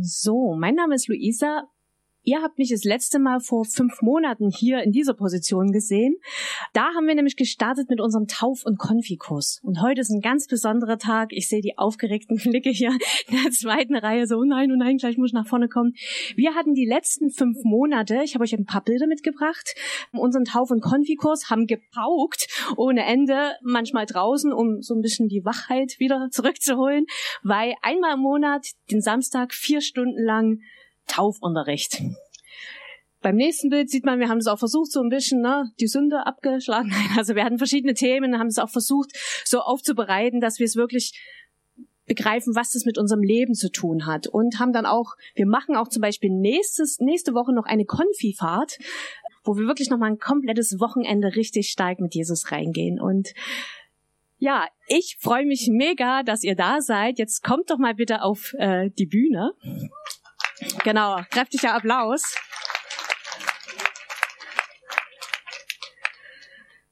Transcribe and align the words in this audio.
So, 0.00 0.54
mein 0.56 0.74
Name 0.74 0.94
ist 0.94 1.08
Luisa. 1.08 1.68
Ihr 2.28 2.42
habt 2.42 2.58
mich 2.58 2.70
das 2.70 2.82
letzte 2.82 3.20
Mal 3.20 3.38
vor 3.38 3.64
fünf 3.64 4.02
Monaten 4.02 4.50
hier 4.50 4.82
in 4.82 4.90
dieser 4.90 5.14
Position 5.14 5.70
gesehen. 5.70 6.16
Da 6.72 6.86
haben 6.92 7.06
wir 7.06 7.14
nämlich 7.14 7.36
gestartet 7.36 7.88
mit 7.88 8.00
unserem 8.00 8.26
Tauf- 8.26 8.66
und 8.66 8.80
Konfikurs. 8.80 9.60
Und 9.62 9.80
heute 9.80 10.00
ist 10.00 10.10
ein 10.10 10.22
ganz 10.22 10.48
besonderer 10.48 10.98
Tag. 10.98 11.28
Ich 11.30 11.48
sehe 11.48 11.60
die 11.60 11.78
aufgeregten 11.78 12.36
Blicke 12.42 12.70
hier 12.70 12.90
in 13.28 13.44
der 13.44 13.52
zweiten 13.52 13.94
Reihe. 13.94 14.26
So, 14.26 14.38
oh 14.38 14.44
nein, 14.44 14.72
oh 14.72 14.76
nein, 14.76 14.96
gleich 14.96 15.16
muss 15.18 15.28
ich 15.28 15.34
nach 15.34 15.46
vorne 15.46 15.68
kommen. 15.68 15.94
Wir 16.34 16.56
hatten 16.56 16.74
die 16.74 16.84
letzten 16.84 17.30
fünf 17.30 17.58
Monate, 17.62 18.22
ich 18.24 18.34
habe 18.34 18.42
euch 18.42 18.54
ein 18.54 18.66
paar 18.66 18.82
Bilder 18.82 19.06
mitgebracht, 19.06 19.76
unseren 20.10 20.44
Tauf- 20.44 20.72
und 20.72 20.80
Konfikurs, 20.80 21.48
haben 21.48 21.68
gepaukt 21.68 22.48
ohne 22.76 23.04
Ende, 23.04 23.52
manchmal 23.62 24.04
draußen, 24.04 24.52
um 24.52 24.82
so 24.82 24.96
ein 24.96 25.00
bisschen 25.00 25.28
die 25.28 25.44
Wachheit 25.44 26.00
wieder 26.00 26.26
zurückzuholen, 26.32 27.06
weil 27.44 27.74
einmal 27.82 28.14
im 28.14 28.20
Monat, 28.20 28.66
den 28.90 29.00
Samstag, 29.00 29.54
vier 29.54 29.80
Stunden 29.80 30.20
lang 30.20 30.58
Taufunterricht. 31.06 32.02
Beim 33.22 33.36
nächsten 33.36 33.70
Bild 33.70 33.90
sieht 33.90 34.04
man, 34.04 34.20
wir 34.20 34.28
haben 34.28 34.38
es 34.38 34.46
auch 34.46 34.58
versucht, 34.58 34.92
so 34.92 35.00
ein 35.00 35.08
bisschen 35.08 35.40
ne, 35.40 35.72
die 35.80 35.88
Sünde 35.88 36.26
abgeschlagen. 36.26 36.92
Also 37.16 37.34
wir 37.34 37.44
hatten 37.44 37.58
verschiedene 37.58 37.94
Themen, 37.94 38.38
haben 38.38 38.46
es 38.46 38.58
auch 38.58 38.70
versucht, 38.70 39.10
so 39.44 39.60
aufzubereiten, 39.60 40.40
dass 40.40 40.58
wir 40.58 40.66
es 40.66 40.76
wirklich 40.76 41.18
begreifen, 42.06 42.54
was 42.54 42.70
das 42.70 42.84
mit 42.84 42.98
unserem 42.98 43.22
Leben 43.22 43.54
zu 43.54 43.70
tun 43.70 44.06
hat. 44.06 44.28
Und 44.28 44.60
haben 44.60 44.72
dann 44.72 44.86
auch, 44.86 45.14
wir 45.34 45.46
machen 45.46 45.76
auch 45.76 45.88
zum 45.88 46.02
Beispiel 46.02 46.30
nächstes, 46.30 47.00
nächste 47.00 47.34
Woche 47.34 47.52
noch 47.52 47.64
eine 47.64 47.84
Konfifahrt, 47.84 48.78
wo 49.42 49.56
wir 49.56 49.66
wirklich 49.66 49.90
nochmal 49.90 50.10
ein 50.10 50.18
komplettes 50.18 50.78
Wochenende 50.78 51.34
richtig 51.34 51.68
stark 51.68 52.00
mit 52.00 52.14
Jesus 52.14 52.52
reingehen. 52.52 53.00
Und 53.00 53.34
ja, 54.38 54.66
ich 54.86 55.16
freue 55.18 55.46
mich 55.46 55.68
mega, 55.70 56.22
dass 56.22 56.44
ihr 56.44 56.54
da 56.54 56.80
seid. 56.80 57.18
Jetzt 57.18 57.42
kommt 57.42 57.70
doch 57.70 57.78
mal 57.78 57.94
bitte 57.94 58.22
auf 58.22 58.54
äh, 58.58 58.90
die 58.90 59.06
Bühne. 59.06 59.52
Genau, 60.84 61.20
kräftiger 61.30 61.74
Applaus. 61.74 62.34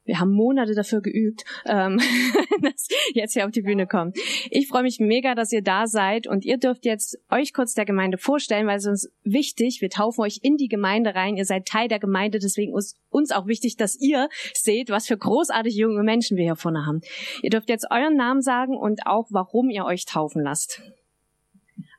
Wir 0.05 0.19
haben 0.19 0.31
Monate 0.31 0.75
dafür 0.75 1.01
geübt, 1.01 1.43
ähm, 1.65 1.99
dass 2.61 2.87
jetzt 3.13 3.33
hier 3.33 3.45
auf 3.45 3.51
die 3.51 3.63
Bühne 3.63 3.87
kommt. 3.87 4.17
Ich 4.51 4.67
freue 4.67 4.83
mich 4.83 4.99
mega, 4.99 5.33
dass 5.33 5.51
ihr 5.51 5.63
da 5.63 5.87
seid 5.87 6.27
und 6.27 6.45
ihr 6.45 6.57
dürft 6.57 6.85
jetzt 6.85 7.17
euch 7.31 7.53
kurz 7.53 7.73
der 7.73 7.85
Gemeinde 7.85 8.19
vorstellen, 8.19 8.67
weil 8.67 8.77
es 8.77 8.85
uns 8.85 9.11
wichtig, 9.23 9.81
wir 9.81 9.89
taufen 9.89 10.21
euch 10.21 10.41
in 10.43 10.57
die 10.57 10.67
Gemeinde 10.67 11.15
rein, 11.15 11.37
ihr 11.37 11.45
seid 11.45 11.65
Teil 11.65 11.87
der 11.87 11.99
Gemeinde, 11.99 12.37
deswegen 12.37 12.77
ist 12.77 12.97
uns 13.09 13.31
auch 13.31 13.47
wichtig, 13.47 13.77
dass 13.77 13.99
ihr 13.99 14.29
seht, 14.53 14.89
was 14.91 15.07
für 15.07 15.17
großartige 15.17 15.75
junge 15.75 16.03
Menschen 16.03 16.37
wir 16.37 16.43
hier 16.43 16.55
vorne 16.55 16.85
haben. 16.85 17.01
Ihr 17.41 17.49
dürft 17.49 17.69
jetzt 17.69 17.87
euren 17.89 18.15
Namen 18.15 18.41
sagen 18.41 18.77
und 18.77 19.07
auch, 19.07 19.27
warum 19.31 19.71
ihr 19.71 19.85
euch 19.85 20.05
taufen 20.05 20.43
lasst. 20.43 20.83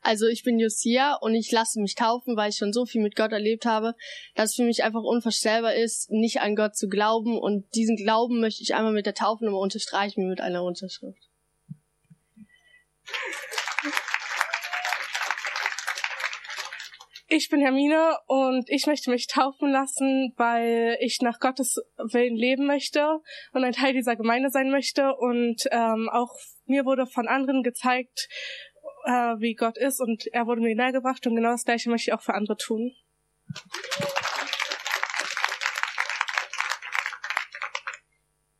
Also 0.01 0.27
ich 0.27 0.43
bin 0.43 0.59
Josia 0.59 1.15
und 1.15 1.35
ich 1.35 1.51
lasse 1.51 1.79
mich 1.81 1.95
taufen, 1.95 2.37
weil 2.37 2.49
ich 2.49 2.57
schon 2.57 2.73
so 2.73 2.85
viel 2.85 3.01
mit 3.01 3.15
Gott 3.15 3.31
erlebt 3.31 3.65
habe, 3.65 3.93
dass 4.35 4.51
es 4.51 4.55
für 4.55 4.63
mich 4.63 4.83
einfach 4.83 5.03
unvorstellbar 5.03 5.75
ist, 5.75 6.09
nicht 6.11 6.41
an 6.41 6.55
Gott 6.55 6.75
zu 6.75 6.87
glauben. 6.87 7.37
Und 7.37 7.65
diesen 7.75 7.97
Glauben 7.97 8.39
möchte 8.39 8.63
ich 8.63 8.75
einmal 8.75 8.93
mit 8.93 9.05
der 9.05 9.15
Taufe 9.15 9.45
nochmal 9.45 9.61
unterstreichen, 9.61 10.29
mit 10.29 10.41
einer 10.41 10.63
Unterschrift. 10.63 11.27
Ich 17.29 17.49
bin 17.49 17.59
Hermine 17.59 18.15
und 18.27 18.69
ich 18.69 18.87
möchte 18.87 19.11
mich 19.11 19.27
taufen 19.27 19.69
lassen, 19.69 20.33
weil 20.37 20.97
ich 21.01 21.19
nach 21.21 21.39
Gottes 21.41 21.75
Willen 21.97 22.37
leben 22.37 22.65
möchte 22.65 23.19
und 23.51 23.65
ein 23.65 23.73
Teil 23.73 23.91
dieser 23.91 24.15
Gemeinde 24.15 24.49
sein 24.49 24.71
möchte. 24.71 25.13
Und 25.13 25.67
ähm, 25.71 26.09
auch 26.09 26.33
mir 26.67 26.85
wurde 26.85 27.05
von 27.05 27.27
anderen 27.27 27.63
gezeigt, 27.63 28.29
äh, 29.07 29.39
wie 29.39 29.55
Gott 29.55 29.77
ist 29.77 30.01
und 30.01 30.27
er 30.33 30.45
wurde 30.47 30.61
mir 30.61 30.75
nähergebracht 30.75 31.25
und 31.25 31.35
genau 31.35 31.51
das 31.51 31.63
gleiche 31.63 31.89
möchte 31.89 32.11
ich 32.11 32.13
auch 32.13 32.21
für 32.21 32.33
andere 32.33 32.57
tun. 32.57 32.93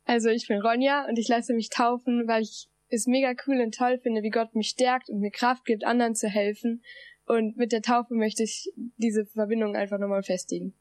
Also 0.06 0.30
ich 0.30 0.48
bin 0.48 0.62
Ronja 0.62 1.06
und 1.06 1.18
ich 1.18 1.28
lasse 1.28 1.52
mich 1.52 1.68
taufen, 1.68 2.26
weil 2.26 2.42
ich 2.42 2.70
es 2.88 3.06
mega 3.06 3.34
cool 3.46 3.60
und 3.60 3.74
toll 3.74 3.98
finde, 3.98 4.22
wie 4.22 4.30
Gott 4.30 4.54
mich 4.54 4.68
stärkt 4.68 5.10
und 5.10 5.20
mir 5.20 5.30
Kraft 5.30 5.66
gibt, 5.66 5.84
anderen 5.84 6.14
zu 6.14 6.28
helfen. 6.28 6.82
Und 7.26 7.58
mit 7.58 7.72
der 7.72 7.82
Taufe 7.82 8.14
möchte 8.14 8.42
ich 8.42 8.72
diese 8.96 9.26
Verbindung 9.26 9.76
einfach 9.76 9.98
nochmal 9.98 10.22
festigen. 10.22 10.72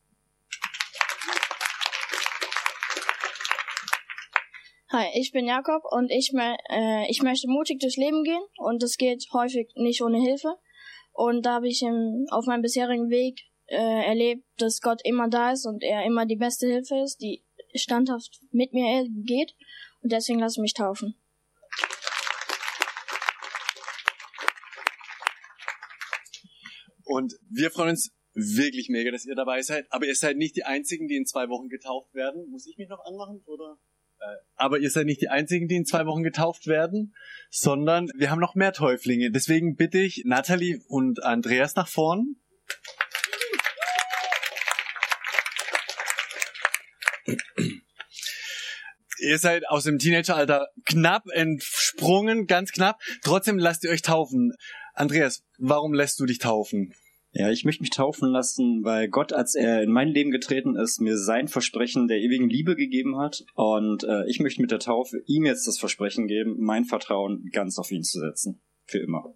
Hi, 4.89 5.07
ich 5.15 5.33
bin 5.33 5.45
Jakob 5.45 5.83
und 5.91 6.09
ich, 6.11 6.31
äh, 6.33 7.11
ich 7.11 7.21
möchte 7.21 7.49
mutig 7.49 7.81
durchs 7.81 7.97
Leben 7.97 8.23
gehen 8.23 8.41
und 8.55 8.81
das 8.81 8.95
geht 8.95 9.27
häufig 9.33 9.67
nicht 9.75 10.01
ohne 10.01 10.17
Hilfe. 10.17 10.55
Und 11.11 11.45
da 11.45 11.55
habe 11.55 11.67
ich 11.67 11.81
im, 11.81 12.25
auf 12.29 12.45
meinem 12.45 12.61
bisherigen 12.61 13.09
Weg 13.09 13.41
äh, 13.65 13.75
erlebt, 13.75 14.45
dass 14.59 14.79
Gott 14.79 15.01
immer 15.03 15.27
da 15.27 15.51
ist 15.51 15.65
und 15.65 15.83
er 15.83 16.05
immer 16.05 16.25
die 16.25 16.37
beste 16.37 16.67
Hilfe 16.67 16.95
ist, 17.03 17.17
die 17.17 17.43
standhaft 17.75 18.39
mit 18.51 18.71
mir 18.71 19.05
geht. 19.25 19.55
Und 20.03 20.13
deswegen 20.13 20.39
lasse 20.39 20.59
ich 20.59 20.61
mich 20.61 20.73
taufen. 20.73 21.15
Und 27.03 27.33
wir 27.49 27.71
freuen 27.71 27.89
uns 27.89 28.13
wirklich 28.33 28.87
mega, 28.87 29.11
dass 29.11 29.25
ihr 29.25 29.35
dabei 29.35 29.61
seid. 29.63 29.85
Aber 29.89 30.05
ihr 30.05 30.15
seid 30.15 30.37
nicht 30.37 30.55
die 30.55 30.63
Einzigen, 30.63 31.09
die 31.09 31.17
in 31.17 31.25
zwei 31.25 31.49
Wochen 31.49 31.67
getauft 31.67 32.13
werden. 32.13 32.49
Muss 32.49 32.65
ich 32.67 32.77
mich 32.77 32.87
noch 32.87 33.03
anmachen, 33.03 33.43
oder? 33.47 33.77
Äh, 34.19 34.25
aber 34.55 34.79
ihr 34.79 34.89
seid 34.89 35.05
nicht 35.05 35.21
die 35.21 35.29
Einzigen, 35.29 35.67
die 35.67 35.75
in 35.75 35.85
zwei 35.85 36.05
Wochen 36.05 36.23
getauft 36.23 36.67
werden, 36.67 37.15
sondern 37.49 38.09
wir 38.15 38.31
haben 38.31 38.39
noch 38.39 38.55
mehr 38.55 38.73
Täuflinge. 38.73 39.31
Deswegen 39.31 39.75
bitte 39.75 39.99
ich 39.99 40.23
Natalie 40.25 40.79
und 40.87 41.23
Andreas 41.23 41.75
nach 41.75 41.87
vorn. 41.87 42.35
Ihr 49.19 49.39
seid 49.39 49.67
aus 49.67 49.83
dem 49.83 49.97
Teenageralter 49.97 50.67
knapp 50.85 51.23
entsprungen, 51.33 52.45
ganz 52.45 52.71
knapp. 52.71 52.99
Trotzdem 53.23 53.57
lasst 53.57 53.83
ihr 53.83 53.89
euch 53.89 54.03
taufen. 54.03 54.53
Andreas, 54.93 55.43
warum 55.57 55.93
lässt 55.93 56.19
du 56.19 56.25
dich 56.25 56.39
taufen? 56.39 56.93
Ja, 57.39 57.51
ich 57.51 57.65
möchte 57.65 57.83
mich 57.83 57.91
taufen 57.91 58.31
lassen, 58.31 58.83
weil 58.83 59.09
Gott, 59.09 59.31
als 59.31 59.53
er 59.53 59.83
in 59.83 59.91
mein 59.91 60.07
Leben 60.07 60.31
getreten 60.31 60.75
ist, 60.75 60.99
mir 60.99 61.19
sein 61.19 61.47
Versprechen 61.47 62.07
der 62.07 62.17
ewigen 62.17 62.49
Liebe 62.49 62.75
gegeben 62.75 63.19
hat. 63.19 63.45
Und 63.53 64.03
äh, 64.05 64.27
ich 64.27 64.39
möchte 64.39 64.59
mit 64.59 64.71
der 64.71 64.79
Taufe 64.79 65.21
ihm 65.27 65.45
jetzt 65.45 65.67
das 65.67 65.77
Versprechen 65.77 66.25
geben, 66.25 66.55
mein 66.57 66.83
Vertrauen 66.83 67.47
ganz 67.51 67.77
auf 67.77 67.91
ihn 67.91 68.01
zu 68.01 68.19
setzen. 68.19 68.63
Für 68.85 68.97
immer. 68.97 69.35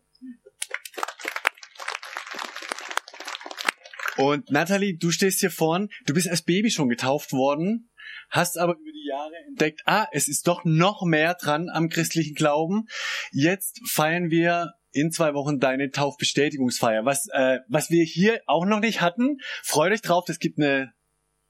Und 4.17 4.49
Natalie, 4.49 4.97
du 4.97 5.11
stehst 5.11 5.39
hier 5.39 5.51
vorn, 5.51 5.89
du 6.07 6.15
bist 6.15 6.27
als 6.27 6.41
Baby 6.41 6.71
schon 6.71 6.89
getauft 6.89 7.33
worden, 7.33 7.91
hast 8.31 8.57
aber 8.57 8.73
über 8.79 8.91
die 8.91 9.07
Jahre 9.07 9.35
entdeckt, 9.47 9.81
ah, 9.85 10.07
es 10.11 10.27
ist 10.27 10.47
doch 10.47 10.65
noch 10.65 11.03
mehr 11.03 11.35
dran 11.35 11.69
am 11.69 11.87
christlichen 11.89 12.33
Glauben. 12.33 12.87
Jetzt 13.31 13.79
feiern 13.87 14.31
wir 14.31 14.73
in 14.91 15.11
zwei 15.11 15.33
Wochen 15.33 15.59
deine 15.59 15.89
Taufbestätigungsfeier. 15.91 17.05
Was, 17.05 17.27
äh, 17.31 17.59
was 17.67 17.89
wir 17.89 18.03
hier 18.03 18.41
auch 18.45 18.65
noch 18.65 18.79
nicht 18.79 19.01
hatten. 19.01 19.37
Freut 19.63 19.91
euch 19.91 20.01
drauf, 20.01 20.27
es 20.29 20.39
gibt 20.39 20.57
eine 20.59 20.93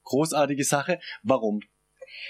großartige 0.04 0.64
Sache. 0.64 0.98
Warum? 1.22 1.60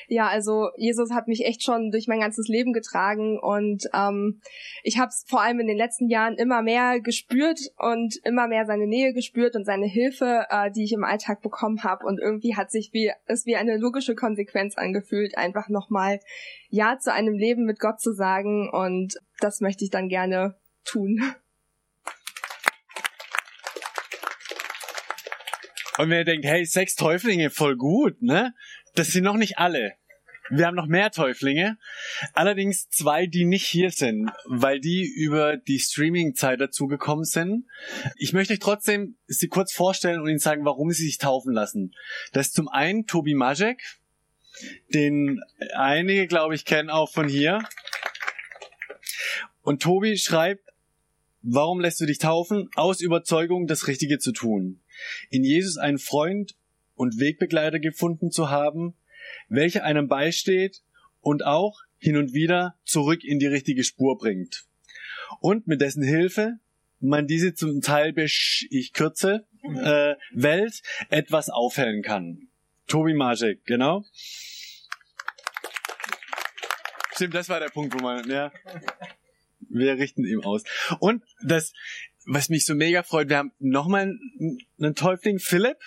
Ja, 0.09 0.29
also 0.29 0.69
Jesus 0.77 1.11
hat 1.13 1.29
mich 1.29 1.45
echt 1.45 1.63
schon 1.63 1.91
durch 1.91 2.07
mein 2.07 2.21
ganzes 2.21 2.49
Leben 2.49 2.73
getragen 2.73 3.39
und 3.39 3.85
ähm, 3.95 4.41
ich 4.83 4.99
habe 4.99 5.09
es 5.09 5.25
vor 5.27 5.43
allem 5.43 5.61
in 5.61 5.67
den 5.67 5.77
letzten 5.77 6.09
Jahren 6.09 6.37
immer 6.37 6.63
mehr 6.63 7.01
gespürt 7.01 7.59
und 7.77 8.17
immer 8.25 8.49
mehr 8.49 8.65
seine 8.67 8.87
Nähe 8.87 9.13
gespürt 9.13 9.57
und 9.57 9.65
seine 9.65 9.87
Hilfe, 9.87 10.47
äh, 10.51 10.71
die 10.71 10.85
ich 10.85 10.93
im 10.93 11.05
Alltag 11.05 11.43
bekommen 11.43 11.83
habe 11.83 12.07
und 12.07 12.21
irgendwie 12.21 12.57
hat 12.57 12.71
sich 12.71 12.91
wie 12.93 13.11
es 13.27 13.47
wie 13.47 13.57
eine 13.57 13.77
logische 13.77 14.15
Konsequenz 14.15 14.77
angefühlt, 14.77 15.37
einfach 15.37 15.69
nochmal 15.69 16.21
ja 16.69 16.99
zu 16.99 17.13
einem 17.13 17.35
Leben 17.35 17.65
mit 17.65 17.79
Gott 17.81 18.01
zu 18.01 18.13
sagen 18.13 18.71
und 18.71 19.15
das 19.41 19.61
möchte 19.61 19.85
ich 19.85 19.91
dann 19.91 20.09
gerne 20.09 20.57
tun. 20.85 21.35
Und 25.99 26.09
wenn 26.11 26.19
ihr 26.19 26.25
denkt, 26.25 26.47
hey, 26.47 26.65
sechs 26.65 26.95
Täuflinge, 26.95 27.51
voll 27.51 27.77
gut, 27.77 28.23
ne? 28.23 28.55
Das 28.95 29.09
sind 29.09 29.25
noch 29.25 29.37
nicht 29.37 29.59
alle. 29.59 29.95
Wir 30.51 30.67
haben 30.67 30.75
noch 30.75 30.87
mehr 30.87 31.11
Täuflinge. 31.11 31.79
Allerdings 32.35 32.89
zwei, 32.91 33.27
die 33.27 33.45
nicht 33.45 33.65
hier 33.65 33.91
sind, 33.91 34.31
weil 34.45 34.81
die 34.81 35.07
über 35.07 35.57
die 35.57 35.79
Streaming-Zeit 35.79 36.61
dazugekommen 36.61 37.25
sind. 37.25 37.67
Ich 38.17 38.33
möchte 38.33 38.53
euch 38.53 38.59
trotzdem 38.59 39.17
sie 39.27 39.49
kurz 39.49 39.73
vorstellen 39.73 40.21
und 40.21 40.29
ihnen 40.29 40.39
sagen, 40.39 40.65
warum 40.65 40.91
sie 40.91 41.05
sich 41.05 41.19
taufen 41.19 41.53
lassen. 41.53 41.95
Das 42.33 42.49
ist 42.49 42.55
zum 42.55 42.69
einen 42.69 43.07
Tobi 43.07 43.35
Majek, 43.35 43.83
den 44.93 45.41
einige, 45.75 46.27
glaube 46.27 46.55
ich, 46.55 46.65
kennen 46.65 46.91
auch 46.91 47.11
von 47.11 47.29
hier. 47.29 47.63
Und 49.63 49.83
Tobi 49.83 50.19
schreibt, 50.19 50.72
Warum 51.43 51.81
lässt 51.81 52.01
du 52.01 52.07
dich 52.07 52.19
taufen? 52.19 52.69
Aus 52.77 53.01
Überzeugung, 53.01 53.67
das 53.67 53.89
Richtige 53.89 54.19
zu 54.19 54.33
tun. 54.33 54.81
In 55.31 55.45
Jesus 55.45 55.77
einen 55.77 55.99
Freund 55.99 56.55
und 56.95 57.19
Wegbegleiter 57.19 57.81
gefunden 57.81 58.31
zu 58.31 58.49
haben, 58.49 58.95
welcher 59.49 59.85
einem 59.85 60.09
beisteht 60.09 60.83
und 61.21 61.45
auch 61.45 61.81
hin 61.99 62.17
und 62.17 62.33
wieder 62.33 62.77
zurück 62.85 63.25
in 63.25 63.39
die 63.39 63.47
richtige 63.47 63.83
Spur 63.85 64.19
bringt. 64.19 64.65
Und 65.41 65.67
mit 65.67 65.81
dessen 65.81 66.03
Hilfe 66.03 66.59
man 67.03 67.27
diese 67.27 67.55
zum 67.55 67.81
Teil 67.81 68.13
besch 68.13 68.67
ich 68.71 68.93
kürze 68.93 69.47
äh, 69.63 70.15
Welt 70.33 70.83
etwas 71.11 71.49
aufhellen 71.49 72.03
kann. 72.03 72.49
Tobi 72.87 73.15
Majek, 73.15 73.65
genau. 73.65 74.05
Stimmt, 77.15 77.35
das 77.35 77.49
war 77.49 77.61
der 77.61 77.69
Punkt, 77.69 77.95
wo 77.95 77.99
man, 77.99 78.29
ja. 78.29 78.53
Wir 79.73 79.95
richten 79.95 80.25
ihm 80.25 80.43
aus. 80.43 80.63
Und 81.01 81.25
das, 81.43 81.73
was 82.27 82.49
mich 82.49 82.65
so 82.67 82.75
mega 82.75 83.03
freut, 83.03 83.29
wir 83.29 83.39
haben 83.39 83.53
nochmal 83.59 84.03
einen, 84.03 84.59
einen 84.79 84.95
Täufling, 84.95 85.39
Philipp. 85.39 85.79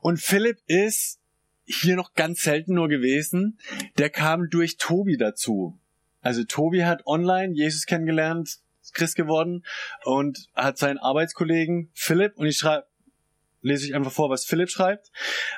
Und 0.00 0.20
Philipp 0.20 0.58
ist 0.66 1.20
hier 1.64 1.96
noch 1.96 2.14
ganz 2.14 2.42
selten 2.42 2.74
nur 2.74 2.88
gewesen. 2.88 3.58
Der 3.98 4.10
kam 4.10 4.48
durch 4.50 4.76
Tobi 4.76 5.16
dazu. 5.16 5.78
Also 6.20 6.44
Tobi 6.44 6.84
hat 6.84 7.06
online 7.06 7.54
Jesus 7.54 7.86
kennengelernt, 7.86 8.60
Christ 8.92 9.16
geworden 9.16 9.64
und 10.04 10.48
hat 10.54 10.76
seinen 10.76 10.98
Arbeitskollegen 10.98 11.90
Philipp 11.94 12.36
und 12.36 12.46
ich 12.46 12.58
schreibe, 12.58 12.86
lese 13.62 13.86
ich 13.86 13.94
einfach 13.94 14.12
vor, 14.12 14.28
was 14.28 14.44
Philipp 14.44 14.70
schreibt. 14.70 15.10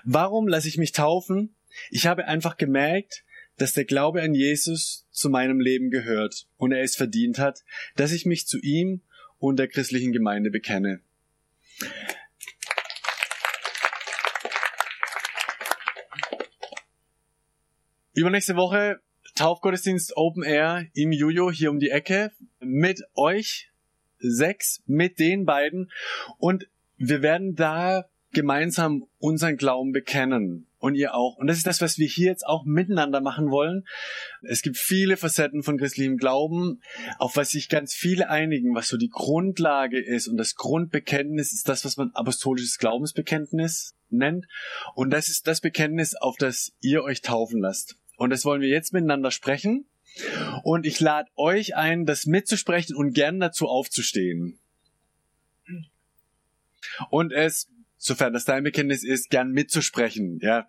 Warum 0.05 0.47
lasse 0.47 0.69
ich 0.69 0.79
mich 0.79 0.93
taufen? 0.93 1.55
Ich 1.91 2.07
habe 2.07 2.27
einfach 2.27 2.57
gemerkt, 2.57 3.25
dass 3.57 3.73
der 3.73 3.85
Glaube 3.85 4.23
an 4.23 4.35
Jesus 4.35 5.07
zu 5.11 5.31
meinem 5.31 5.61
Leben 5.61 5.91
gehört 5.91 6.47
und 6.57 6.73
er 6.73 6.83
es 6.83 6.97
verdient 6.97 7.39
hat, 7.39 7.65
dass 7.97 8.13
ich 8.13 8.27
mich 8.27 8.47
zu 8.47 8.59
ihm 8.59 9.01
und 9.39 9.59
der 9.59 9.69
christlichen 9.69 10.13
Gemeinde 10.13 10.51
bekenne. 10.51 11.01
Übernächste 18.15 18.57
Woche 18.57 19.01
Taufgottesdienst 19.35 20.17
Open 20.17 20.45
Air 20.45 20.87
im 20.95 21.11
Juju 21.11 21.51
hier 21.51 21.71
um 21.71 21.81
die 21.81 21.91
Ecke. 21.91 22.31
Mit 22.61 23.03
euch 23.15 23.73
sechs, 24.19 24.83
mit 24.87 25.19
den 25.19 25.45
beiden. 25.45 25.91
Und 26.39 26.69
wir 26.97 27.23
werden 27.23 27.57
da 27.57 28.09
gemeinsam 28.33 29.07
unseren 29.19 29.57
Glauben 29.57 29.93
bekennen 29.93 30.67
und 30.85 30.97
ihr 30.97 31.15
auch. 31.15 31.39
Und 31.39 31.47
das 31.47 31.57
ist 31.57 31.67
das, 31.67 31.81
was 31.81 31.97
wir 31.97 32.07
hier 32.07 32.27
jetzt 32.27 32.47
auch 32.47 32.67
miteinander 32.67 33.23
machen 33.23 33.51
wollen. 33.51 33.87
Es 34.43 34.61
gibt 34.61 34.77
viele 34.77 35.17
Facetten 35.17 35.63
von 35.63 35.79
christlichem 35.79 36.19
Glauben, 36.19 36.83
auf 37.19 37.37
was 37.37 37.53
sich 37.53 37.71
ganz 37.71 37.95
viele 37.95 38.29
einigen, 38.29 38.75
was 38.75 38.89
so 38.89 38.99
die 38.99 39.09
Grundlage 39.09 39.99
ist. 39.99 40.29
Und 40.29 40.37
das 40.37 40.57
Grundbekenntnis 40.57 41.55
ist 41.55 41.71
das, 41.71 41.87
was 41.87 41.97
man 41.97 42.11
apostolisches 42.11 42.77
Glaubensbekenntnis 42.77 43.95
nennt. 44.11 44.45
Und 44.95 45.09
das 45.09 45.29
ist 45.29 45.47
das 45.47 45.63
Bekenntnis, 45.63 46.17
auf 46.17 46.37
das 46.37 46.75
ihr 46.83 47.03
euch 47.03 47.23
taufen 47.23 47.63
lasst. 47.63 47.97
Und 48.19 48.29
das 48.29 48.45
wollen 48.45 48.61
wir 48.61 48.69
jetzt 48.69 48.93
miteinander 48.93 49.31
sprechen. 49.31 49.87
Und 50.65 50.85
ich 50.85 51.01
lade 51.01 51.31
euch 51.35 51.77
ein, 51.77 52.05
das 52.05 52.27
mitzusprechen 52.27 52.95
und 52.95 53.15
gern 53.15 53.41
dazu 53.41 53.69
aufzustehen. 53.69 54.61
Und 57.09 57.33
es, 57.33 57.71
sofern 57.97 58.35
das 58.35 58.45
dein 58.45 58.65
Bekenntnis 58.65 59.03
ist, 59.03 59.31
gern 59.31 59.51
mitzusprechen. 59.51 60.41
Ja, 60.43 60.69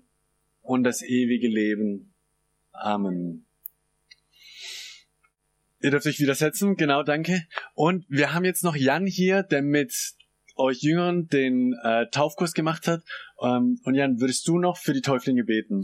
und 0.71 0.85
das 0.85 1.01
ewige 1.01 1.49
Leben. 1.49 2.13
Amen. 2.71 3.45
Ihr 5.81 5.91
dürft 5.91 6.05
euch 6.05 6.21
widersetzen, 6.21 6.77
genau, 6.77 7.03
danke. 7.03 7.45
Und 7.73 8.05
wir 8.07 8.33
haben 8.33 8.45
jetzt 8.45 8.63
noch 8.63 8.77
Jan 8.77 9.05
hier, 9.05 9.43
der 9.43 9.63
mit 9.63 9.93
euch 10.55 10.81
Jüngern 10.81 11.27
den 11.27 11.73
äh, 11.83 12.09
Taufkurs 12.09 12.53
gemacht 12.53 12.87
hat. 12.87 13.03
Ähm, 13.41 13.81
und 13.83 13.95
Jan, 13.95 14.21
würdest 14.21 14.47
du 14.47 14.59
noch 14.59 14.77
für 14.77 14.93
die 14.93 15.01
Täuflinge 15.01 15.43
beten? 15.43 15.83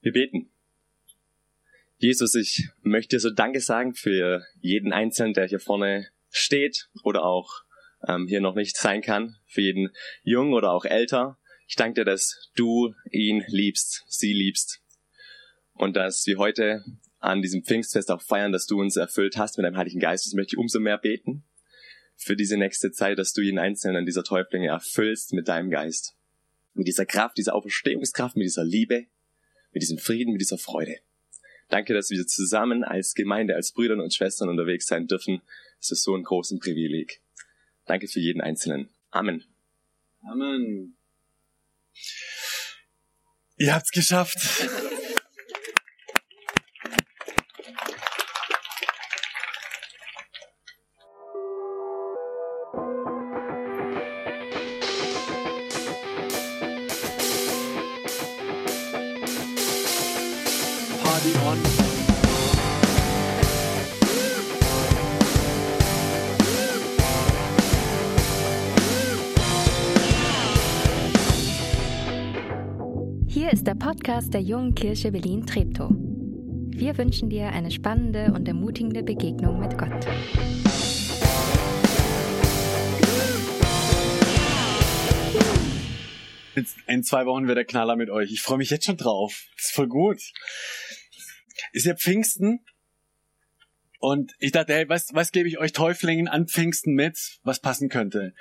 Wir 0.00 0.12
beten. 0.12 0.50
Jesus, 1.98 2.34
ich 2.34 2.70
möchte 2.80 3.16
dir 3.16 3.20
so 3.20 3.28
Danke 3.28 3.60
sagen 3.60 3.94
für 3.94 4.42
jeden 4.62 4.94
Einzelnen, 4.94 5.34
der 5.34 5.48
hier 5.48 5.60
vorne 5.60 6.08
steht 6.30 6.88
oder 7.02 7.24
auch 7.24 7.64
ähm, 8.08 8.26
hier 8.26 8.40
noch 8.40 8.54
nicht 8.54 8.78
sein 8.78 9.02
kann, 9.02 9.36
für 9.44 9.60
jeden 9.60 9.90
Jung 10.22 10.54
oder 10.54 10.72
auch 10.72 10.86
älter. 10.86 11.38
Ich 11.74 11.76
danke 11.76 12.02
dir, 12.02 12.04
dass 12.04 12.52
du 12.54 12.94
ihn 13.10 13.42
liebst, 13.48 14.04
sie 14.06 14.32
liebst 14.32 14.80
und 15.72 15.96
dass 15.96 16.24
wir 16.24 16.38
heute 16.38 16.84
an 17.18 17.42
diesem 17.42 17.64
Pfingstfest 17.64 18.12
auch 18.12 18.22
feiern, 18.22 18.52
dass 18.52 18.66
du 18.66 18.80
uns 18.80 18.94
erfüllt 18.94 19.36
hast 19.36 19.58
mit 19.58 19.64
deinem 19.64 19.76
Heiligen 19.76 19.98
Geist. 19.98 20.24
Das 20.24 20.34
möchte 20.34 20.54
ich 20.54 20.58
umso 20.58 20.78
mehr 20.78 20.98
beten 20.98 21.42
für 22.14 22.36
diese 22.36 22.56
nächste 22.56 22.92
Zeit, 22.92 23.18
dass 23.18 23.32
du 23.32 23.40
jeden 23.40 23.58
Einzelnen 23.58 24.06
dieser 24.06 24.22
Täuflinge 24.22 24.68
erfüllst 24.68 25.32
mit 25.32 25.48
deinem 25.48 25.68
Geist. 25.68 26.14
Mit 26.74 26.86
dieser 26.86 27.06
Kraft, 27.06 27.38
dieser 27.38 27.56
Auferstehungskraft, 27.56 28.36
mit 28.36 28.46
dieser 28.46 28.64
Liebe, 28.64 29.06
mit 29.72 29.82
diesem 29.82 29.98
Frieden, 29.98 30.30
mit 30.30 30.42
dieser 30.42 30.58
Freude. 30.58 30.98
Danke, 31.70 31.92
dass 31.92 32.08
wir 32.08 32.24
zusammen 32.24 32.84
als 32.84 33.14
Gemeinde, 33.14 33.56
als 33.56 33.72
Brüder 33.72 34.00
und 34.00 34.14
Schwestern 34.14 34.48
unterwegs 34.48 34.86
sein 34.86 35.08
dürfen. 35.08 35.42
Es 35.80 35.90
ist 35.90 36.04
so 36.04 36.14
ein 36.14 36.22
großes 36.22 36.60
Privileg. 36.60 37.20
Danke 37.84 38.06
für 38.06 38.20
jeden 38.20 38.42
Einzelnen. 38.42 38.90
Amen. 39.10 39.42
Amen. 40.22 40.96
Ihr 43.56 43.74
habt's 43.74 43.90
geschafft. 43.90 44.38
Party 61.02 61.32
on. 61.46 61.83
Podcast 74.04 74.34
der 74.34 74.42
Jungen 74.42 74.74
Kirche 74.74 75.10
Berlin-Treptow. 75.10 75.88
Wir 75.88 76.98
wünschen 76.98 77.30
dir 77.30 77.48
eine 77.48 77.70
spannende 77.70 78.34
und 78.34 78.46
ermutigende 78.46 79.02
Begegnung 79.02 79.60
mit 79.60 79.78
Gott. 79.78 80.04
In 86.86 87.02
zwei 87.02 87.24
Wochen 87.24 87.46
wird 87.46 87.56
der 87.56 87.64
Knaller 87.64 87.96
mit 87.96 88.10
euch. 88.10 88.30
Ich 88.30 88.42
freue 88.42 88.58
mich 88.58 88.68
jetzt 88.68 88.84
schon 88.84 88.98
drauf. 88.98 89.46
Das 89.56 89.68
ist 89.68 89.74
voll 89.74 89.88
gut. 89.88 90.20
Ist 91.72 91.86
ja 91.86 91.96
Pfingsten. 91.96 92.58
Und 94.00 94.32
ich 94.38 94.52
dachte, 94.52 94.74
hey, 94.74 94.86
was, 94.86 95.14
was 95.14 95.32
gebe 95.32 95.48
ich 95.48 95.56
euch 95.56 95.72
Täuflingen 95.72 96.28
an 96.28 96.46
Pfingsten 96.46 96.92
mit, 96.92 97.38
was 97.42 97.60
passen 97.60 97.88
könnte? 97.88 98.34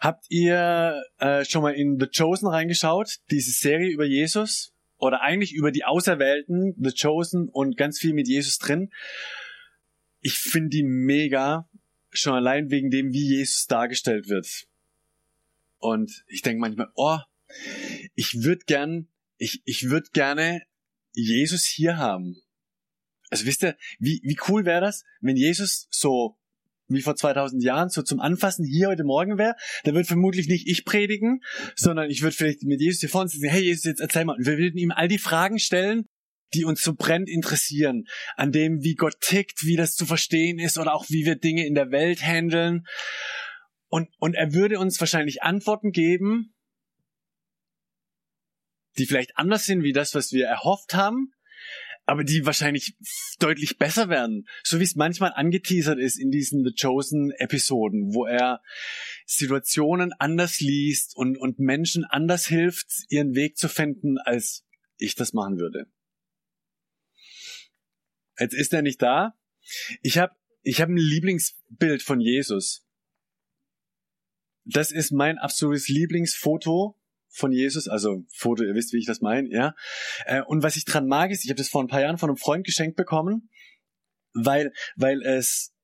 Habt 0.00 0.24
ihr 0.30 1.02
äh, 1.18 1.44
schon 1.44 1.60
mal 1.60 1.74
in 1.74 1.98
The 2.00 2.06
Chosen 2.06 2.48
reingeschaut? 2.48 3.18
Diese 3.30 3.50
Serie 3.50 3.90
über 3.90 4.06
Jesus? 4.06 4.73
Oder 5.04 5.20
eigentlich 5.20 5.52
über 5.52 5.70
die 5.70 5.84
Auserwählten, 5.84 6.74
The 6.82 6.90
Chosen 6.98 7.50
und 7.50 7.76
ganz 7.76 7.98
viel 7.98 8.14
mit 8.14 8.26
Jesus 8.26 8.56
drin. 8.56 8.90
Ich 10.22 10.38
finde 10.38 10.70
die 10.70 10.82
mega, 10.82 11.68
schon 12.10 12.32
allein 12.32 12.70
wegen 12.70 12.90
dem, 12.90 13.12
wie 13.12 13.36
Jesus 13.36 13.66
dargestellt 13.66 14.30
wird. 14.30 14.66
Und 15.76 16.24
ich 16.26 16.40
denke 16.40 16.58
manchmal, 16.58 16.88
oh, 16.94 17.18
ich 18.14 18.44
würde 18.44 18.64
gern, 18.64 19.08
ich, 19.36 19.60
ich 19.66 19.90
würde 19.90 20.08
gerne 20.14 20.62
Jesus 21.12 21.66
hier 21.66 21.98
haben. 21.98 22.40
Also 23.28 23.44
wisst 23.44 23.62
ihr, 23.62 23.76
wie, 23.98 24.22
wie 24.24 24.38
cool 24.48 24.64
wäre 24.64 24.80
das, 24.80 25.04
wenn 25.20 25.36
Jesus 25.36 25.86
so 25.90 26.38
wie 26.88 27.02
vor 27.02 27.16
2000 27.16 27.62
Jahren, 27.62 27.88
so 27.88 28.02
zum 28.02 28.20
Anfassen 28.20 28.64
hier 28.64 28.88
heute 28.88 29.04
Morgen 29.04 29.38
wäre, 29.38 29.56
dann 29.84 29.94
wird 29.94 30.06
vermutlich 30.06 30.48
nicht 30.48 30.68
ich 30.68 30.84
predigen, 30.84 31.40
sondern 31.76 32.10
ich 32.10 32.22
würde 32.22 32.36
vielleicht 32.36 32.62
mit 32.62 32.80
Jesus 32.80 33.00
hier 33.00 33.08
vorne 33.08 33.28
sitzen, 33.28 33.48
hey 33.48 33.62
Jesus, 33.62 33.84
jetzt 33.84 34.00
erzähl 34.00 34.24
mal. 34.24 34.36
Und 34.36 34.46
wir 34.46 34.58
würden 34.58 34.76
ihm 34.76 34.90
all 34.90 35.08
die 35.08 35.18
Fragen 35.18 35.58
stellen, 35.58 36.04
die 36.52 36.64
uns 36.64 36.82
so 36.82 36.94
brennend 36.94 37.28
interessieren, 37.28 38.04
an 38.36 38.52
dem, 38.52 38.82
wie 38.82 38.94
Gott 38.94 39.20
tickt, 39.20 39.64
wie 39.64 39.76
das 39.76 39.94
zu 39.94 40.06
verstehen 40.06 40.58
ist 40.58 40.78
oder 40.78 40.94
auch 40.94 41.06
wie 41.08 41.24
wir 41.24 41.36
Dinge 41.36 41.66
in 41.66 41.74
der 41.74 41.90
Welt 41.90 42.22
handeln. 42.22 42.84
Und, 43.88 44.08
und 44.18 44.34
er 44.34 44.52
würde 44.52 44.78
uns 44.78 45.00
wahrscheinlich 45.00 45.42
Antworten 45.42 45.90
geben, 45.90 46.54
die 48.98 49.06
vielleicht 49.06 49.36
anders 49.36 49.64
sind 49.64 49.82
wie 49.82 49.92
das, 49.92 50.14
was 50.14 50.32
wir 50.32 50.46
erhofft 50.46 50.94
haben, 50.94 51.33
aber 52.06 52.24
die 52.24 52.44
wahrscheinlich 52.44 52.96
deutlich 53.38 53.78
besser 53.78 54.08
werden. 54.08 54.46
So 54.62 54.78
wie 54.78 54.84
es 54.84 54.94
manchmal 54.94 55.32
angeteasert 55.34 55.98
ist 55.98 56.18
in 56.18 56.30
diesen 56.30 56.64
The 56.64 56.74
Chosen 56.78 57.30
Episoden, 57.32 58.14
wo 58.14 58.26
er 58.26 58.62
Situationen 59.26 60.12
anders 60.18 60.60
liest 60.60 61.16
und, 61.16 61.38
und 61.38 61.58
Menschen 61.58 62.04
anders 62.04 62.46
hilft, 62.46 62.86
ihren 63.08 63.34
Weg 63.34 63.56
zu 63.56 63.68
finden, 63.68 64.18
als 64.18 64.64
ich 64.98 65.14
das 65.14 65.32
machen 65.32 65.58
würde. 65.58 65.86
Jetzt 68.38 68.54
ist 68.54 68.72
er 68.72 68.82
nicht 68.82 69.00
da. 69.00 69.38
Ich 70.02 70.18
habe 70.18 70.34
ich 70.62 70.80
hab 70.80 70.88
ein 70.88 70.96
Lieblingsbild 70.96 72.02
von 72.02 72.20
Jesus. 72.20 72.86
Das 74.64 74.90
ist 74.90 75.12
mein 75.12 75.38
absolutes 75.38 75.88
Lieblingsfoto 75.88 76.98
von 77.34 77.52
Jesus, 77.52 77.88
also 77.88 78.24
Foto, 78.32 78.64
ihr 78.64 78.74
wisst, 78.74 78.92
wie 78.92 78.98
ich 78.98 79.06
das 79.06 79.20
meine, 79.20 79.48
ja. 79.50 79.74
Äh, 80.26 80.42
und 80.42 80.62
was 80.62 80.76
ich 80.76 80.84
dran 80.84 81.06
mag, 81.06 81.30
ist, 81.30 81.44
ich 81.44 81.50
habe 81.50 81.58
das 81.58 81.68
vor 81.68 81.82
ein 81.82 81.88
paar 81.88 82.00
Jahren 82.00 82.18
von 82.18 82.30
einem 82.30 82.36
Freund 82.36 82.64
geschenkt 82.64 82.96
bekommen, 82.96 83.50
weil, 84.32 84.72
weil 84.96 85.22
es 85.22 85.74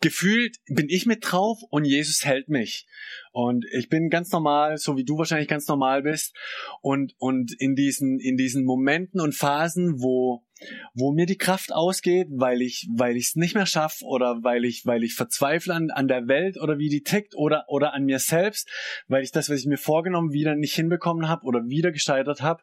gefühlt 0.00 0.56
bin 0.66 0.88
ich 0.88 1.06
mit 1.06 1.20
drauf 1.22 1.58
und 1.70 1.84
Jesus 1.84 2.24
hält 2.24 2.48
mich. 2.48 2.86
Und 3.32 3.64
ich 3.72 3.88
bin 3.88 4.10
ganz 4.10 4.30
normal, 4.30 4.78
so 4.78 4.96
wie 4.96 5.04
du 5.04 5.18
wahrscheinlich 5.18 5.48
ganz 5.48 5.66
normal 5.68 6.02
bist. 6.02 6.36
Und, 6.80 7.14
und 7.18 7.52
in 7.58 7.74
diesen, 7.74 8.20
in 8.20 8.36
diesen 8.36 8.64
Momenten 8.64 9.20
und 9.20 9.34
Phasen, 9.34 10.00
wo, 10.00 10.45
wo 10.94 11.12
mir 11.12 11.26
die 11.26 11.36
Kraft 11.36 11.72
ausgeht, 11.72 12.28
weil 12.30 12.62
ich, 12.62 12.88
weil 12.90 13.16
ich 13.16 13.28
es 13.28 13.36
nicht 13.36 13.54
mehr 13.54 13.66
schaffe 13.66 14.04
oder 14.04 14.42
weil 14.42 14.64
ich, 14.64 14.86
weil 14.86 15.04
ich 15.04 15.14
verzweifle 15.14 15.74
an, 15.74 15.90
an 15.90 16.08
der 16.08 16.28
Welt 16.28 16.58
oder 16.58 16.78
wie 16.78 16.88
die 16.88 17.02
tickt 17.02 17.34
oder, 17.34 17.64
oder 17.68 17.92
an 17.92 18.04
mir 18.04 18.18
selbst, 18.18 18.68
weil 19.06 19.22
ich 19.22 19.32
das, 19.32 19.50
was 19.50 19.60
ich 19.60 19.66
mir 19.66 19.78
vorgenommen, 19.78 20.32
wieder 20.32 20.54
nicht 20.54 20.74
hinbekommen 20.74 21.28
habe 21.28 21.44
oder 21.44 21.66
wieder 21.66 21.92
gescheitert 21.92 22.40
habe, 22.40 22.62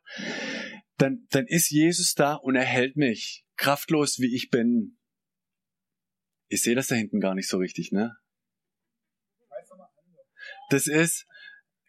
dann, 0.97 1.27
dann 1.29 1.45
ist 1.47 1.69
Jesus 1.69 2.13
da 2.13 2.33
und 2.33 2.55
er 2.55 2.63
hält 2.63 2.95
mich, 2.95 3.45
kraftlos 3.57 4.19
wie 4.19 4.35
ich 4.35 4.50
bin. 4.50 4.97
Ich 6.47 6.62
sehe 6.62 6.75
das 6.75 6.88
da 6.88 6.95
hinten 6.95 7.19
gar 7.19 7.35
nicht 7.35 7.47
so 7.47 7.57
richtig, 7.57 7.91
ne? 7.91 8.15
Das 10.69 10.88
ist, 10.88 11.27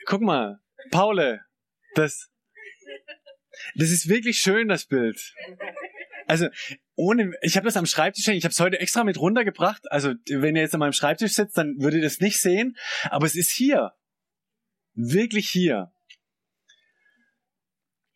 guck 0.05 0.21
mal, 0.21 0.61
Paule, 0.91 1.41
das, 1.95 2.31
das 3.77 3.91
ist 3.91 4.09
wirklich 4.09 4.39
schön, 4.39 4.69
das 4.69 4.87
Bild. 4.87 5.35
Also, 6.27 6.49
ohne, 6.95 7.33
ich 7.43 7.57
habe 7.57 7.67
das 7.67 7.77
am 7.77 7.87
Schreibtisch 7.87 8.27
hängen, 8.27 8.39
ich 8.39 8.45
habe 8.45 8.53
es 8.53 8.61
heute 8.61 8.79
extra 8.79 9.05
mit 9.05 9.19
runtergebracht. 9.19 9.91
Also, 9.91 10.15
wenn 10.29 10.57
ihr 10.57 10.63
jetzt 10.63 10.75
an 10.75 10.81
meinem 10.81 10.93
Schreibtisch 10.93 11.33
sitzt, 11.33 11.59
dann 11.59 11.77
würdet 11.79 11.99
ihr 11.99 12.05
das 12.05 12.21
nicht 12.21 12.41
sehen. 12.41 12.77
Aber 13.11 13.27
es 13.27 13.35
ist 13.35 13.51
hier. 13.51 13.93
Wirklich 14.95 15.49
hier. 15.49 15.93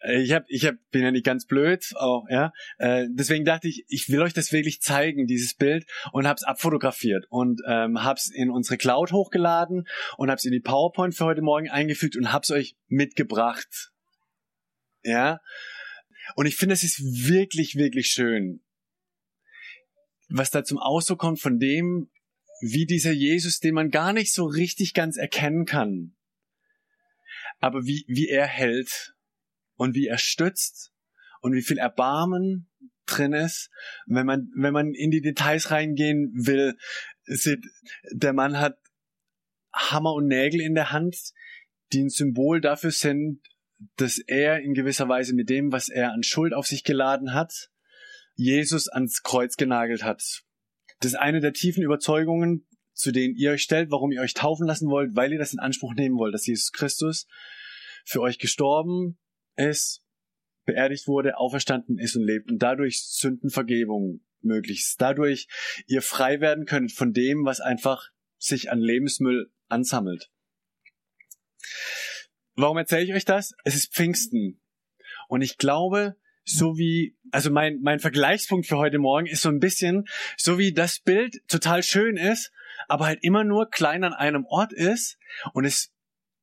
Äh, 0.00 0.22
ich 0.22 0.32
hab, 0.32 0.44
ich 0.48 0.64
hab, 0.66 0.74
bin 0.90 1.02
ja 1.02 1.10
nicht 1.10 1.24
ganz 1.24 1.46
blöd, 1.46 1.84
auch, 1.96 2.26
ja. 2.30 2.52
Äh, 2.78 3.06
deswegen 3.10 3.44
dachte 3.44 3.68
ich, 3.68 3.84
ich 3.88 4.08
will 4.08 4.22
euch 4.22 4.32
das 4.32 4.52
wirklich 4.52 4.80
zeigen, 4.80 5.26
dieses 5.26 5.54
Bild, 5.54 5.86
und 6.12 6.26
hab's 6.26 6.44
abfotografiert 6.44 7.26
und 7.30 7.60
ähm, 7.66 8.02
hab's 8.02 8.30
in 8.30 8.50
unsere 8.50 8.76
Cloud 8.76 9.12
hochgeladen 9.12 9.86
und 10.16 10.30
hab's 10.30 10.44
in 10.44 10.52
die 10.52 10.60
PowerPoint 10.60 11.14
für 11.14 11.24
heute 11.24 11.42
Morgen 11.42 11.68
eingefügt 11.68 12.16
und 12.16 12.32
hab's 12.32 12.50
euch 12.50 12.76
mitgebracht. 12.86 13.90
Ja. 15.02 15.40
Und 16.34 16.46
ich 16.46 16.56
finde, 16.56 16.74
es 16.74 16.84
ist 16.84 17.00
wirklich, 17.28 17.76
wirklich 17.76 18.08
schön, 18.08 18.62
was 20.28 20.50
da 20.50 20.64
zum 20.64 20.78
Ausdruck 20.78 21.18
kommt 21.18 21.40
von 21.40 21.58
dem, 21.58 22.10
wie 22.60 22.86
dieser 22.86 23.12
Jesus, 23.12 23.60
den 23.60 23.74
man 23.74 23.90
gar 23.90 24.12
nicht 24.12 24.32
so 24.32 24.44
richtig 24.44 24.94
ganz 24.94 25.16
erkennen 25.16 25.64
kann, 25.64 26.16
aber 27.60 27.84
wie, 27.84 28.04
wie 28.08 28.28
er 28.28 28.46
hält 28.46 29.14
und 29.76 29.94
wie 29.94 30.06
er 30.06 30.18
stützt 30.18 30.92
und 31.40 31.54
wie 31.54 31.62
viel 31.62 31.78
Erbarmen 31.78 32.68
drin 33.06 33.32
ist. 33.32 33.70
Wenn 34.06 34.26
man, 34.26 34.50
wenn 34.54 34.72
man 34.72 34.92
in 34.92 35.10
die 35.10 35.20
Details 35.20 35.70
reingehen 35.70 36.32
will, 36.34 36.76
sieht, 37.24 37.64
der 38.12 38.32
Mann 38.32 38.58
hat 38.58 38.78
Hammer 39.72 40.12
und 40.14 40.26
Nägel 40.26 40.60
in 40.60 40.74
der 40.74 40.90
Hand, 40.90 41.16
die 41.92 42.02
ein 42.02 42.10
Symbol 42.10 42.60
dafür 42.60 42.90
sind, 42.90 43.40
dass 43.96 44.18
er 44.18 44.60
in 44.60 44.74
gewisser 44.74 45.08
Weise 45.08 45.34
mit 45.34 45.48
dem, 45.48 45.72
was 45.72 45.88
er 45.88 46.12
an 46.12 46.22
Schuld 46.22 46.52
auf 46.52 46.66
sich 46.66 46.84
geladen 46.84 47.34
hat, 47.34 47.70
Jesus 48.34 48.88
ans 48.88 49.22
Kreuz 49.22 49.56
genagelt 49.56 50.04
hat. 50.04 50.42
Das 51.00 51.12
ist 51.12 51.18
eine 51.18 51.40
der 51.40 51.52
tiefen 51.52 51.82
Überzeugungen, 51.82 52.66
zu 52.92 53.12
denen 53.12 53.36
ihr 53.36 53.52
euch 53.52 53.62
stellt, 53.62 53.90
warum 53.90 54.10
ihr 54.10 54.20
euch 54.20 54.34
taufen 54.34 54.66
lassen 54.66 54.88
wollt, 54.88 55.14
weil 55.14 55.32
ihr 55.32 55.38
das 55.38 55.52
in 55.52 55.60
Anspruch 55.60 55.94
nehmen 55.94 56.16
wollt, 56.16 56.34
dass 56.34 56.46
Jesus 56.46 56.72
Christus 56.72 57.26
für 58.04 58.20
euch 58.20 58.38
gestorben, 58.38 59.18
ist, 59.56 60.02
beerdigt 60.64 61.06
wurde, 61.06 61.36
auferstanden 61.36 61.98
ist 61.98 62.16
und 62.16 62.24
lebt 62.24 62.50
und 62.50 62.58
dadurch 62.58 63.02
Sündenvergebung 63.04 64.20
möglich 64.40 64.80
ist. 64.80 65.00
Dadurch 65.00 65.48
ihr 65.86 66.02
frei 66.02 66.40
werden 66.40 66.64
könnt 66.64 66.92
von 66.92 67.12
dem, 67.12 67.44
was 67.44 67.60
einfach 67.60 68.10
sich 68.38 68.70
an 68.70 68.80
Lebensmüll 68.80 69.50
ansammelt. 69.68 70.30
Warum 72.58 72.76
erzähle 72.76 73.04
ich 73.04 73.14
euch 73.14 73.24
das? 73.24 73.54
Es 73.62 73.76
ist 73.76 73.94
Pfingsten. 73.94 74.60
Und 75.28 75.42
ich 75.42 75.58
glaube, 75.58 76.16
so 76.42 76.76
wie, 76.76 77.16
also 77.30 77.52
mein, 77.52 77.78
mein 77.82 78.00
Vergleichspunkt 78.00 78.66
für 78.66 78.78
heute 78.78 78.98
Morgen 78.98 79.28
ist 79.28 79.42
so 79.42 79.48
ein 79.48 79.60
bisschen, 79.60 80.08
so 80.36 80.58
wie 80.58 80.72
das 80.72 80.98
Bild 80.98 81.36
total 81.46 81.84
schön 81.84 82.16
ist, 82.16 82.50
aber 82.88 83.06
halt 83.06 83.20
immer 83.22 83.44
nur 83.44 83.70
klein 83.70 84.02
an 84.02 84.12
einem 84.12 84.44
Ort 84.44 84.72
ist 84.72 85.18
und 85.52 85.66
es 85.66 85.94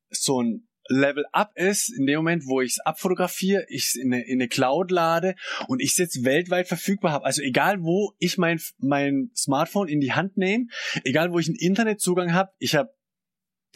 so 0.09 0.41
ein 0.41 0.69
Level 0.87 1.25
up 1.33 1.51
ist, 1.55 1.89
in 1.89 2.05
dem 2.05 2.15
Moment, 2.15 2.43
wo 2.45 2.61
ich 2.61 2.73
es 2.73 2.79
abfotografiere, 2.79 3.65
ich 3.67 3.87
es 3.87 3.95
in 3.95 4.13
eine, 4.13 4.25
in 4.25 4.39
eine 4.39 4.47
Cloud 4.47 4.91
lade 4.91 5.35
und 5.67 5.81
ich 5.81 5.91
es 5.91 5.97
jetzt 5.97 6.23
weltweit 6.23 6.69
verfügbar 6.69 7.11
habe. 7.11 7.25
Also 7.25 7.41
egal, 7.41 7.81
wo 7.81 8.13
ich 8.19 8.37
mein, 8.37 8.61
mein 8.77 9.31
Smartphone 9.35 9.89
in 9.89 9.99
die 9.99 10.13
Hand 10.13 10.37
nehme, 10.37 10.67
egal, 11.03 11.33
wo 11.33 11.39
ich 11.39 11.47
einen 11.47 11.57
Internetzugang 11.57 12.33
habe, 12.33 12.51
ich 12.59 12.75
habe 12.75 12.95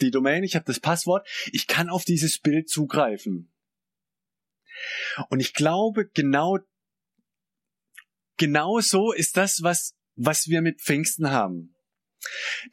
die 0.00 0.10
Domain, 0.10 0.42
ich 0.42 0.54
habe 0.54 0.64
das 0.64 0.80
Passwort, 0.80 1.26
ich 1.52 1.66
kann 1.66 1.88
auf 1.88 2.04
dieses 2.04 2.38
Bild 2.38 2.68
zugreifen. 2.68 3.52
Und 5.28 5.40
ich 5.40 5.54
glaube, 5.54 6.08
genau, 6.08 6.58
genau 8.36 8.80
so 8.80 9.12
ist 9.12 9.36
das, 9.36 9.62
was, 9.62 9.94
was 10.16 10.48
wir 10.48 10.62
mit 10.62 10.80
Pfingsten 10.80 11.30
haben. 11.30 11.76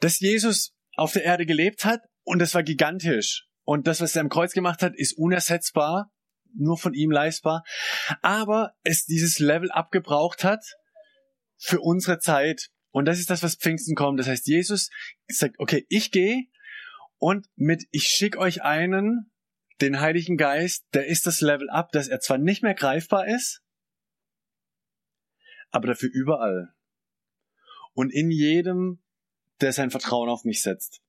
Dass 0.00 0.20
Jesus 0.20 0.74
auf 0.96 1.12
der 1.12 1.24
Erde 1.24 1.46
gelebt 1.46 1.84
hat 1.84 2.02
und 2.24 2.38
das 2.38 2.54
war 2.54 2.62
gigantisch. 2.62 3.46
Und 3.64 3.86
das, 3.86 4.00
was 4.00 4.16
er 4.16 4.22
am 4.22 4.30
Kreuz 4.30 4.52
gemacht 4.52 4.82
hat, 4.82 4.94
ist 4.96 5.16
unersetzbar, 5.16 6.10
nur 6.54 6.78
von 6.78 6.94
ihm 6.94 7.10
leistbar. 7.10 7.64
Aber 8.22 8.72
es 8.82 9.04
dieses 9.04 9.38
Level 9.38 9.70
abgebraucht 9.70 10.44
hat 10.44 10.64
für 11.58 11.80
unsere 11.80 12.18
Zeit. 12.18 12.70
Und 12.90 13.04
das 13.04 13.18
ist 13.18 13.30
das, 13.30 13.42
was 13.42 13.56
Pfingsten 13.56 13.94
kommt. 13.94 14.18
Das 14.18 14.26
heißt, 14.26 14.46
Jesus 14.46 14.90
sagt, 15.28 15.56
okay, 15.58 15.84
ich 15.88 16.10
gehe 16.10 16.46
und 17.18 17.48
mit, 17.56 17.84
ich 17.90 18.04
schicke 18.04 18.38
euch 18.38 18.62
einen, 18.62 19.30
den 19.80 20.00
Heiligen 20.00 20.36
Geist, 20.36 20.86
der 20.92 21.06
ist 21.06 21.26
das 21.26 21.40
Level 21.40 21.70
up, 21.70 21.92
dass 21.92 22.08
er 22.08 22.20
zwar 22.20 22.38
nicht 22.38 22.62
mehr 22.62 22.74
greifbar 22.74 23.26
ist, 23.28 23.62
aber 25.70 25.88
dafür 25.88 26.10
überall. 26.12 26.74
Und 27.92 28.12
in 28.12 28.30
jedem, 28.30 29.02
der 29.60 29.72
sein 29.72 29.90
Vertrauen 29.90 30.28
auf 30.28 30.44
mich 30.44 30.62
setzt. 30.62 31.00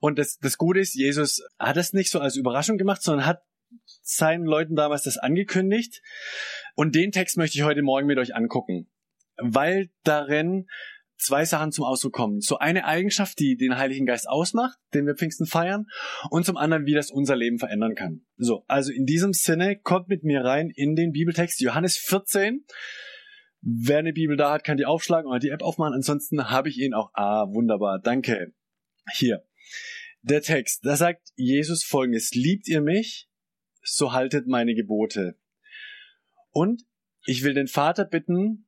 Und 0.00 0.18
das, 0.18 0.38
das 0.38 0.58
Gute 0.58 0.80
ist, 0.80 0.94
Jesus 0.94 1.42
hat 1.58 1.76
es 1.76 1.92
nicht 1.92 2.10
so 2.10 2.20
als 2.20 2.36
Überraschung 2.36 2.78
gemacht, 2.78 3.02
sondern 3.02 3.26
hat 3.26 3.42
seinen 4.02 4.46
Leuten 4.46 4.76
damals 4.76 5.02
das 5.02 5.18
angekündigt. 5.18 6.02
Und 6.74 6.94
den 6.94 7.12
Text 7.12 7.36
möchte 7.36 7.58
ich 7.58 7.64
heute 7.64 7.82
Morgen 7.82 8.06
mit 8.06 8.18
euch 8.18 8.34
angucken, 8.34 8.90
weil 9.36 9.90
darin 10.04 10.68
zwei 11.18 11.44
Sachen 11.44 11.72
zum 11.72 11.84
Ausdruck 11.84 12.12
kommen. 12.12 12.40
So 12.40 12.58
eine 12.58 12.84
Eigenschaft, 12.84 13.38
die 13.38 13.56
den 13.56 13.76
Heiligen 13.76 14.06
Geist 14.06 14.28
ausmacht, 14.28 14.78
den 14.94 15.06
wir 15.06 15.14
Pfingsten 15.14 15.46
feiern, 15.46 15.86
und 16.30 16.46
zum 16.46 16.56
anderen, 16.56 16.86
wie 16.86 16.94
das 16.94 17.10
unser 17.10 17.36
Leben 17.36 17.58
verändern 17.58 17.94
kann. 17.94 18.22
So, 18.36 18.64
also 18.68 18.92
in 18.92 19.04
diesem 19.04 19.32
Sinne, 19.32 19.76
kommt 19.76 20.08
mit 20.08 20.24
mir 20.24 20.44
rein 20.44 20.70
in 20.70 20.94
den 20.94 21.12
Bibeltext 21.12 21.60
Johannes 21.60 21.96
14. 21.98 22.64
Wer 23.60 23.98
eine 23.98 24.12
Bibel 24.12 24.36
da 24.36 24.52
hat, 24.52 24.64
kann 24.64 24.76
die 24.76 24.86
aufschlagen 24.86 25.28
oder 25.28 25.40
die 25.40 25.50
App 25.50 25.62
aufmachen. 25.62 25.94
Ansonsten 25.94 26.48
habe 26.50 26.68
ich 26.68 26.78
ihn 26.78 26.94
auch. 26.94 27.10
Ah, 27.14 27.46
wunderbar. 27.48 27.98
Danke. 27.98 28.52
Hier 29.12 29.42
der 30.22 30.42
Text. 30.42 30.84
Da 30.84 30.96
sagt 30.96 31.30
Jesus 31.36 31.84
folgendes, 31.84 32.32
liebt 32.34 32.68
ihr 32.68 32.80
mich, 32.80 33.28
so 33.82 34.12
haltet 34.12 34.46
meine 34.46 34.74
Gebote. 34.74 35.38
Und 36.50 36.84
ich 37.24 37.42
will 37.44 37.54
den 37.54 37.68
Vater 37.68 38.04
bitten, 38.04 38.67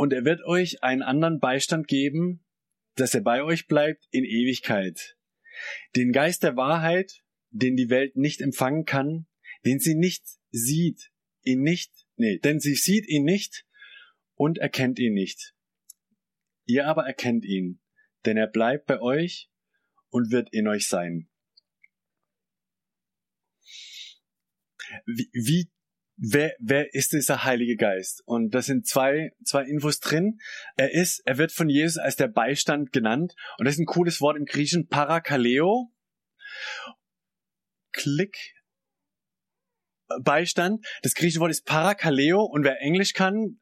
und 0.00 0.14
er 0.14 0.24
wird 0.24 0.42
euch 0.46 0.82
einen 0.82 1.02
anderen 1.02 1.40
Beistand 1.40 1.86
geben, 1.86 2.42
dass 2.94 3.12
er 3.12 3.20
bei 3.20 3.42
euch 3.42 3.66
bleibt 3.66 4.08
in 4.10 4.24
Ewigkeit. 4.24 5.18
Den 5.94 6.10
Geist 6.10 6.42
der 6.42 6.56
Wahrheit, 6.56 7.22
den 7.50 7.76
die 7.76 7.90
Welt 7.90 8.16
nicht 8.16 8.40
empfangen 8.40 8.86
kann, 8.86 9.26
den 9.66 9.78
sie 9.78 9.94
nicht 9.94 10.24
sieht, 10.52 11.12
ihn 11.42 11.60
nicht, 11.60 11.92
nee, 12.16 12.38
denn 12.38 12.60
sie 12.60 12.76
sieht 12.76 13.06
ihn 13.08 13.24
nicht 13.24 13.66
und 14.36 14.56
erkennt 14.56 14.98
ihn 14.98 15.12
nicht. 15.12 15.54
Ihr 16.64 16.86
aber 16.86 17.06
erkennt 17.06 17.44
ihn, 17.44 17.82
denn 18.24 18.38
er 18.38 18.46
bleibt 18.46 18.86
bei 18.86 19.02
euch 19.02 19.50
und 20.08 20.30
wird 20.30 20.50
in 20.50 20.66
euch 20.66 20.88
sein. 20.88 21.28
Wie, 25.04 25.28
wie 25.34 25.70
wer, 26.20 26.54
wer 26.60 26.94
ist 26.94 27.12
dieser 27.12 27.44
Heilige 27.44 27.76
Geist? 27.76 28.22
Und 28.26 28.54
das 28.54 28.66
sind 28.66 28.86
zwei, 28.86 29.32
zwei 29.44 29.64
Infos 29.64 30.00
drin. 30.00 30.38
Er 30.76 30.92
ist, 30.92 31.22
er 31.24 31.38
wird 31.38 31.52
von 31.52 31.68
Jesus 31.68 31.96
als 31.96 32.16
der 32.16 32.28
Beistand 32.28 32.92
genannt. 32.92 33.34
Und 33.58 33.64
das 33.64 33.74
ist 33.74 33.80
ein 33.80 33.86
cooles 33.86 34.20
Wort 34.20 34.36
im 34.36 34.44
Griechischen, 34.44 34.86
Parakaleo. 34.86 35.92
Klick. 37.92 38.36
Beistand. 40.22 40.86
Das 41.02 41.14
griechische 41.14 41.40
Wort 41.40 41.50
ist 41.50 41.64
Parakaleo. 41.64 42.42
Und 42.42 42.64
wer 42.64 42.80
Englisch 42.80 43.14
kann, 43.14 43.60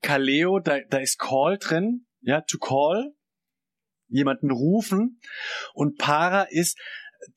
Kaleo, 0.00 0.60
da, 0.60 0.80
da 0.88 0.98
ist 0.98 1.18
Call 1.18 1.58
drin. 1.58 2.06
Ja, 2.20 2.42
to 2.42 2.58
call. 2.58 3.14
Jemanden 4.08 4.50
rufen. 4.50 5.20
Und 5.74 5.98
Para 5.98 6.44
ist 6.44 6.78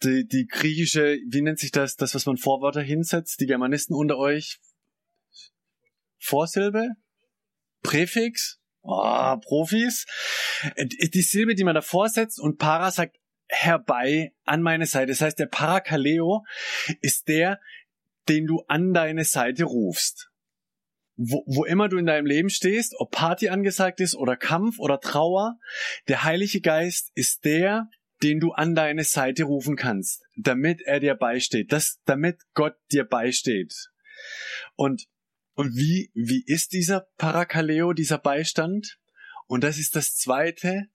die, 0.04 0.28
die 0.28 0.48
griechische, 0.48 1.18
wie 1.30 1.42
nennt 1.42 1.60
sich 1.60 1.72
das, 1.72 1.96
das, 1.96 2.16
was 2.16 2.26
man 2.26 2.38
Vorwörter 2.38 2.82
hinsetzt, 2.82 3.40
die 3.40 3.48
Germanisten 3.48 3.96
unter 3.96 4.18
euch? 4.18 4.60
Vorsilbe? 6.20 6.90
Präfix? 7.82 8.60
Oh, 8.84 9.38
Profis. 9.38 10.06
Die 10.78 11.22
Silbe, 11.22 11.56
die 11.56 11.64
man 11.64 11.76
davor 11.76 12.10
setzt 12.10 12.40
und 12.40 12.58
Para 12.58 12.92
sagt 12.92 13.18
herbei 13.48 14.34
an 14.46 14.62
meine 14.62 14.86
Seite. 14.86 15.08
Das 15.08 15.22
heißt, 15.22 15.40
der 15.40 15.48
Parakaleo 15.48 16.46
ist 17.02 17.28
der, 17.28 17.60
den 18.30 18.48
du 18.48 18.64
an 18.68 18.94
deine 18.94 19.26
Seite 19.26 19.66
rufst. 19.66 20.30
Wo, 21.18 21.44
wo 21.46 21.66
immer 21.66 21.90
du 21.90 21.98
in 21.98 22.06
deinem 22.06 22.26
Leben 22.26 22.50
stehst, 22.50 22.96
ob 22.98 23.12
Party 23.12 23.50
angesagt 23.50 24.00
ist 24.00 24.16
oder 24.16 24.38
Kampf 24.38 24.80
oder 24.80 25.00
Trauer, 25.00 25.60
der 26.08 26.24
Heilige 26.24 26.62
Geist 26.62 27.12
ist 27.14 27.44
der, 27.44 27.90
den 28.24 28.40
du 28.40 28.52
an 28.52 28.76
deine 28.76 29.04
Seite 29.04 29.44
rufen 29.44 29.76
kannst, 29.76 30.24
damit 30.36 30.82
er 30.82 31.00
dir 31.00 31.16
beisteht, 31.16 31.72
das, 31.72 32.00
damit 32.06 32.40
Gott 32.54 32.76
dir 32.92 33.04
beisteht. 33.04 33.74
Und, 34.76 35.08
und 35.54 35.76
wie, 35.76 36.12
wie 36.14 36.44
ist 36.46 36.74
dieser 36.74 37.08
Parakaleo, 37.18 37.94
dieser 37.94 38.18
Beistand? 38.18 39.00
Und 39.48 39.64
das 39.64 39.78
ist 39.78 39.96
das 39.96 40.16
zweite. 40.16 40.88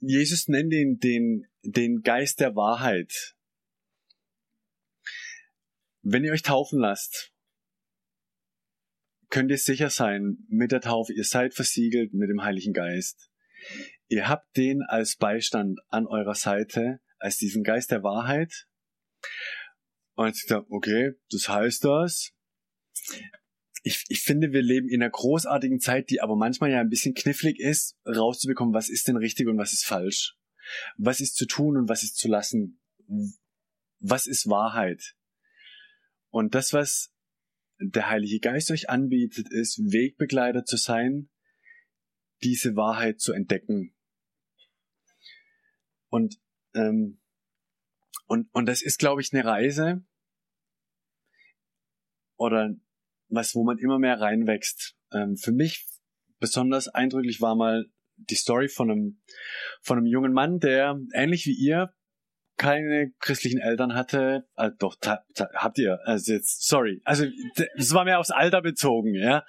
Jesus 0.00 0.48
nennt 0.48 0.72
ihn 0.72 0.98
den, 0.98 1.46
den 1.62 2.02
Geist 2.02 2.40
der 2.40 2.56
Wahrheit. 2.56 3.34
Wenn 6.02 6.24
ihr 6.24 6.32
euch 6.32 6.42
taufen 6.42 6.80
lasst, 6.80 7.32
könnt 9.30 9.50
ihr 9.50 9.58
sicher 9.58 9.88
sein 9.88 10.38
mit 10.48 10.72
der 10.72 10.80
Taufe, 10.80 11.12
ihr 11.12 11.24
seid 11.24 11.54
versiegelt 11.54 12.12
mit 12.12 12.28
dem 12.28 12.42
Heiligen 12.42 12.72
Geist. 12.72 13.31
Ihr 14.08 14.28
habt 14.28 14.56
den 14.56 14.82
als 14.82 15.16
Beistand 15.16 15.80
an 15.88 16.06
eurer 16.06 16.34
Seite, 16.34 17.00
als 17.18 17.38
diesen 17.38 17.62
Geist 17.62 17.90
der 17.90 18.02
Wahrheit. 18.02 18.66
Und 20.14 20.36
ich 20.36 20.46
dachte, 20.46 20.66
okay, 20.70 21.12
das 21.30 21.48
heißt 21.48 21.84
das. 21.84 22.32
Ich, 23.84 24.04
ich 24.08 24.22
finde, 24.22 24.52
wir 24.52 24.62
leben 24.62 24.88
in 24.88 25.02
einer 25.02 25.10
großartigen 25.10 25.80
Zeit, 25.80 26.10
die 26.10 26.20
aber 26.20 26.36
manchmal 26.36 26.70
ja 26.70 26.80
ein 26.80 26.90
bisschen 26.90 27.14
knifflig 27.14 27.58
ist, 27.58 27.96
rauszubekommen, 28.06 28.74
was 28.74 28.88
ist 28.88 29.08
denn 29.08 29.16
richtig 29.16 29.48
und 29.48 29.58
was 29.58 29.72
ist 29.72 29.84
falsch. 29.84 30.36
Was 30.96 31.20
ist 31.20 31.34
zu 31.34 31.46
tun 31.46 31.76
und 31.76 31.88
was 31.88 32.02
ist 32.02 32.16
zu 32.16 32.28
lassen. 32.28 32.80
Was 33.98 34.26
ist 34.26 34.48
Wahrheit? 34.48 35.14
Und 36.30 36.54
das, 36.54 36.72
was 36.72 37.12
der 37.78 38.08
Heilige 38.08 38.38
Geist 38.38 38.70
euch 38.70 38.88
anbietet, 38.88 39.48
ist, 39.50 39.78
Wegbegleiter 39.78 40.64
zu 40.64 40.76
sein, 40.76 41.28
diese 42.42 42.76
Wahrheit 42.76 43.20
zu 43.20 43.32
entdecken 43.32 43.94
und, 46.12 46.38
ähm, 46.74 47.18
und, 48.26 48.48
und 48.52 48.66
das 48.66 48.82
ist, 48.82 48.98
glaube 48.98 49.22
ich, 49.22 49.32
eine 49.32 49.46
Reise 49.46 50.04
oder 52.36 52.74
was, 53.28 53.54
wo 53.54 53.64
man 53.64 53.78
immer 53.78 53.98
mehr 53.98 54.20
reinwächst. 54.20 54.94
Ähm, 55.10 55.38
für 55.38 55.52
mich 55.52 55.86
besonders 56.38 56.88
eindrücklich 56.88 57.40
war 57.40 57.56
mal 57.56 57.86
die 58.16 58.34
Story 58.34 58.68
von 58.68 58.90
einem, 58.90 59.22
von 59.80 59.96
einem 59.96 60.06
jungen 60.06 60.34
Mann, 60.34 60.60
der 60.60 61.00
ähnlich 61.14 61.46
wie 61.46 61.54
ihr 61.54 61.94
keine 62.62 63.10
christlichen 63.18 63.58
Eltern 63.58 63.94
hatte, 63.94 64.46
äh, 64.56 64.70
doch 64.78 64.96
habt 65.54 65.78
ihr, 65.78 65.98
also 66.04 66.32
jetzt, 66.32 66.68
sorry, 66.68 67.00
also 67.04 67.26
es 67.76 67.92
war 67.92 68.04
mehr 68.04 68.20
aufs 68.20 68.30
Alter 68.30 68.62
bezogen, 68.62 69.16
ja, 69.16 69.44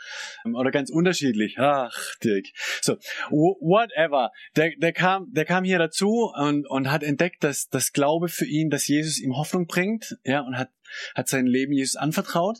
oder 0.52 0.72
ganz 0.72 0.90
unterschiedlich. 0.90 1.58
Ach, 1.60 1.96
Dirk. 2.24 2.48
So, 2.82 2.96
whatever. 3.30 4.32
Der, 4.56 4.72
der 4.78 4.94
kam, 4.94 5.32
der 5.32 5.46
kam 5.46 5.64
hier 5.64 5.78
dazu 5.78 6.32
und 6.36 6.68
und 6.68 6.92
hat 6.92 7.04
entdeckt, 7.04 7.44
dass 7.44 7.70
das 7.70 7.94
Glaube 7.94 8.30
für 8.30 8.46
ihn, 8.46 8.72
dass 8.72 8.88
Jesus 8.88 9.20
ihm 9.20 9.38
Hoffnung 9.38 9.68
bringt, 9.68 10.18
ja, 10.24 10.42
und 10.42 10.58
hat 10.58 10.70
hat 11.14 11.28
sein 11.28 11.46
Leben 11.46 11.74
Jesus 11.74 11.96
anvertraut 11.96 12.60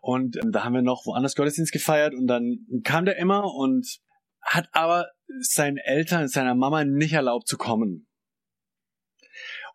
und 0.00 0.36
ähm, 0.36 0.50
da 0.50 0.64
haben 0.64 0.74
wir 0.74 0.82
noch 0.82 1.04
woanders 1.04 1.34
Gottesdienst 1.34 1.72
gefeiert 1.72 2.14
und 2.14 2.26
dann 2.26 2.66
kam 2.84 3.04
der 3.04 3.16
immer 3.16 3.54
und 3.54 4.00
hat 4.40 4.68
aber 4.72 5.08
seinen 5.40 5.76
Eltern, 5.76 6.28
seiner 6.28 6.54
Mama 6.54 6.84
nicht 6.84 7.12
erlaubt 7.12 7.46
zu 7.46 7.58
kommen. 7.58 8.06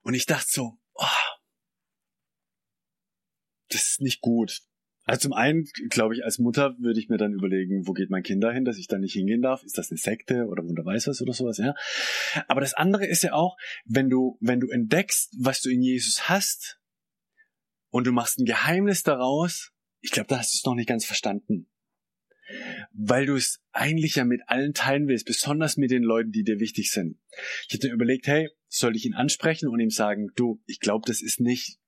Und 0.05 0.13
ich 0.13 0.27
dachte 0.27 0.47
so, 0.47 0.77
oh, 0.93 1.05
das 3.69 3.87
ist 3.87 4.01
nicht 4.01 4.21
gut. 4.21 4.61
Also 5.03 5.21
zum 5.21 5.33
einen, 5.33 5.67
glaube 5.89 6.13
ich, 6.13 6.23
als 6.23 6.37
Mutter 6.37 6.75
würde 6.77 6.99
ich 6.99 7.09
mir 7.09 7.17
dann 7.17 7.33
überlegen, 7.33 7.87
wo 7.87 7.93
geht 7.93 8.11
mein 8.11 8.21
Kind 8.21 8.43
dahin, 8.43 8.65
dass 8.65 8.77
ich 8.77 8.87
da 8.87 8.99
nicht 8.99 9.13
hingehen 9.13 9.41
darf? 9.41 9.63
Ist 9.63 9.79
das 9.79 9.89
eine 9.89 9.97
Sekte 9.97 10.45
oder 10.45 10.63
Wunder 10.63 10.85
weiß 10.85 11.07
was 11.07 11.23
oder 11.23 11.33
sowas, 11.33 11.57
ja? 11.57 11.73
Aber 12.47 12.61
das 12.61 12.75
andere 12.75 13.07
ist 13.07 13.23
ja 13.23 13.33
auch, 13.33 13.57
wenn 13.85 14.09
du, 14.09 14.37
wenn 14.41 14.59
du 14.59 14.69
entdeckst, 14.69 15.33
was 15.39 15.61
du 15.61 15.71
in 15.71 15.81
Jesus 15.81 16.29
hast 16.29 16.79
und 17.89 18.05
du 18.05 18.11
machst 18.11 18.37
ein 18.37 18.45
Geheimnis 18.45 19.01
daraus, 19.01 19.73
ich 20.01 20.11
glaube, 20.11 20.27
da 20.27 20.37
hast 20.37 20.53
du 20.53 20.57
es 20.57 20.65
noch 20.65 20.75
nicht 20.75 20.87
ganz 20.87 21.03
verstanden 21.03 21.67
weil 22.93 23.25
du 23.25 23.35
es 23.35 23.61
eigentlich 23.71 24.15
ja 24.15 24.25
mit 24.25 24.41
allen 24.47 24.73
teilen 24.73 25.07
willst, 25.07 25.25
besonders 25.25 25.77
mit 25.77 25.91
den 25.91 26.03
Leuten, 26.03 26.31
die 26.31 26.43
dir 26.43 26.59
wichtig 26.59 26.91
sind. 26.91 27.17
Ich 27.67 27.73
hätte 27.73 27.87
mir 27.87 27.93
überlegt, 27.93 28.27
hey, 28.27 28.49
soll 28.77 28.95
ich 28.95 29.05
ihn 29.05 29.13
ansprechen 29.13 29.69
und 29.69 29.79
ihm 29.79 29.89
sagen, 29.89 30.31
du, 30.35 30.61
ich 30.65 30.79
glaube, 30.79 31.05
das 31.07 31.21
ist 31.21 31.39
nicht 31.39 31.79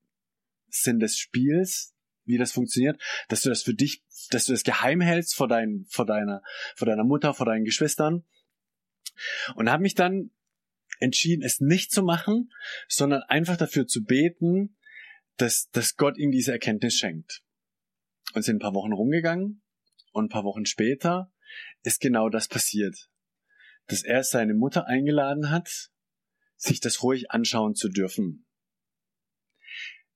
Sinn 0.69 1.00
des 1.00 1.17
Spiels, 1.17 1.93
wie 2.26 2.38
das 2.38 2.52
funktioniert, 2.52 3.02
dass 3.30 3.41
du 3.41 3.50
das 3.50 3.63
für 3.63 3.73
dich, 3.73 4.04
dass 4.30 4.45
du 4.45 4.52
das 4.54 4.63
geheim 4.63 5.02
hältst 5.02 5.36
vor, 5.36 5.47
dein, 5.47 5.86
vor, 5.89 6.06
deiner, 6.06 6.41
vor 6.76 6.86
deiner 6.86 7.04
Mutter, 7.04 7.34
vor 7.34 7.45
deinen 7.45 7.65
Geschwistern. 7.65 8.26
Und 9.56 9.69
habe 9.69 9.84
mich 9.84 9.95
dann 9.95 10.32
entschieden, 11.00 11.43
es 11.43 11.60
nicht 11.60 11.91
zu 11.91 12.04
machen, 12.04 12.52
sondern 12.88 13.23
einfach 13.23 13.58
dafür 13.58 13.88
zu 13.88 14.04
beten, 14.04 14.78
dass, 15.38 15.69
dass 15.71 15.95
Gott 15.95 16.17
ihm 16.17 16.32
diese 16.32 16.52
Erkenntnis 16.52 16.95
schenkt. 16.95 17.41
Und 18.34 18.43
sind 18.43 18.58
ein 18.58 18.60
paar 18.60 18.73
Wochen 18.73 18.93
rumgegangen 18.93 19.62
und 20.12 20.26
ein 20.26 20.30
paar 20.30 20.43
Wochen 20.43 20.65
später 20.65 21.32
ist 21.84 22.02
genau 22.02 22.30
das 22.30 22.47
passiert. 22.47 23.10
Dass 23.88 24.04
er 24.04 24.23
seine 24.23 24.54
Mutter 24.54 24.88
eingeladen 24.88 25.50
hat, 25.50 25.91
sich 26.58 26.80
das 26.80 27.04
ruhig 27.04 27.32
anschauen 27.32 27.76
zu 27.76 27.88
dürfen. 27.88 28.46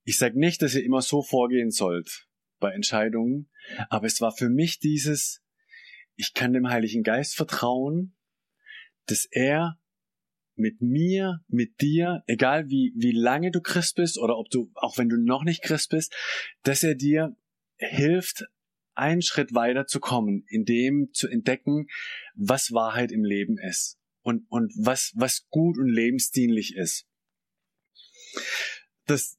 Ich 0.04 0.18
sage 0.18 0.38
nicht, 0.38 0.60
dass 0.60 0.74
ihr 0.74 0.84
immer 0.84 1.00
so 1.00 1.22
vorgehen 1.22 1.70
sollt 1.70 2.26
bei 2.58 2.72
Entscheidungen, 2.72 3.50
aber 3.88 4.06
es 4.06 4.20
war 4.20 4.32
für 4.32 4.48
mich 4.48 4.80
dieses, 4.80 5.42
ich 6.16 6.34
kann 6.34 6.52
dem 6.52 6.68
Heiligen 6.68 7.04
Geist 7.04 7.36
vertrauen, 7.36 8.16
dass 9.06 9.26
er 9.30 9.78
mit 10.54 10.80
mir, 10.80 11.40
mit 11.48 11.80
dir, 11.80 12.22
egal 12.26 12.68
wie, 12.68 12.92
wie 12.96 13.12
lange 13.12 13.50
du 13.50 13.60
Christ 13.60 13.96
bist 13.96 14.18
oder 14.18 14.36
ob 14.36 14.50
du, 14.50 14.70
auch 14.74 14.98
wenn 14.98 15.08
du 15.08 15.16
noch 15.16 15.44
nicht 15.44 15.62
Christ 15.62 15.90
bist, 15.90 16.14
dass 16.62 16.82
er 16.82 16.94
dir 16.94 17.36
hilft, 17.76 18.44
einen 18.94 19.22
Schritt 19.22 19.54
weiter 19.54 19.86
zu 19.86 20.00
kommen, 20.00 20.44
in 20.48 20.64
dem 20.64 21.10
zu 21.12 21.28
entdecken, 21.28 21.86
was 22.34 22.72
Wahrheit 22.72 23.10
im 23.10 23.24
Leben 23.24 23.56
ist 23.58 24.01
und, 24.22 24.46
und 24.50 24.72
was, 24.76 25.12
was 25.14 25.46
gut 25.48 25.78
und 25.78 25.88
lebensdienlich 25.88 26.74
ist. 26.74 27.06
Das 29.06 29.38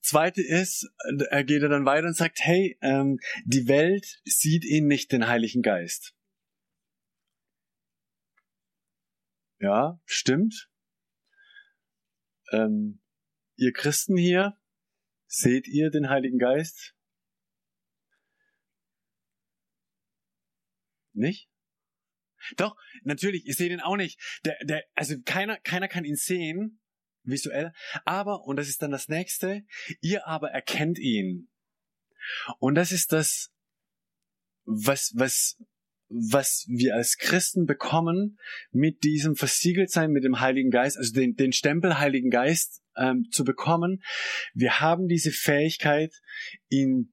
zweite 0.00 0.42
ist, 0.42 0.88
er 1.30 1.44
geht 1.44 1.62
dann 1.62 1.84
weiter 1.84 2.06
und 2.06 2.16
sagt, 2.16 2.38
hey, 2.40 2.78
ähm, 2.80 3.18
die 3.44 3.68
Welt 3.68 4.20
sieht 4.24 4.64
ihn 4.64 4.86
nicht, 4.86 5.12
den 5.12 5.26
Heiligen 5.26 5.62
Geist. 5.62 6.14
Ja, 9.58 10.00
stimmt. 10.04 10.70
Ähm, 12.52 13.00
ihr 13.56 13.72
Christen 13.72 14.16
hier, 14.16 14.56
seht 15.26 15.66
ihr 15.66 15.90
den 15.90 16.08
Heiligen 16.08 16.38
Geist? 16.38 16.94
Nicht? 21.14 21.48
Doch, 22.56 22.76
natürlich, 23.02 23.46
ich 23.46 23.56
sehe 23.56 23.68
den 23.68 23.80
auch 23.80 23.96
nicht. 23.96 24.20
Der, 24.44 24.56
der, 24.62 24.84
also 24.94 25.14
keiner, 25.24 25.58
keiner 25.58 25.88
kann 25.88 26.04
ihn 26.04 26.16
sehen, 26.16 26.80
visuell. 27.22 27.72
Aber, 28.04 28.44
und 28.44 28.56
das 28.56 28.68
ist 28.68 28.82
dann 28.82 28.90
das 28.90 29.08
nächste, 29.08 29.62
ihr 30.00 30.26
aber 30.26 30.50
erkennt 30.50 30.98
ihn. 30.98 31.48
Und 32.58 32.74
das 32.74 32.92
ist 32.92 33.12
das, 33.12 33.50
was, 34.64 35.12
was, 35.14 35.62
was 36.08 36.66
wir 36.68 36.94
als 36.94 37.16
Christen 37.18 37.66
bekommen 37.66 38.38
mit 38.70 39.04
diesem 39.04 39.36
Versiegeltsein 39.36 40.10
mit 40.10 40.24
dem 40.24 40.40
Heiligen 40.40 40.70
Geist, 40.70 40.96
also 40.96 41.12
den, 41.12 41.34
den 41.34 41.52
Stempel 41.52 41.98
Heiligen 41.98 42.30
Geist 42.30 42.82
ähm, 42.96 43.28
zu 43.30 43.44
bekommen. 43.44 44.02
Wir 44.54 44.80
haben 44.80 45.08
diese 45.08 45.30
Fähigkeit, 45.30 46.12
ihn 46.68 47.12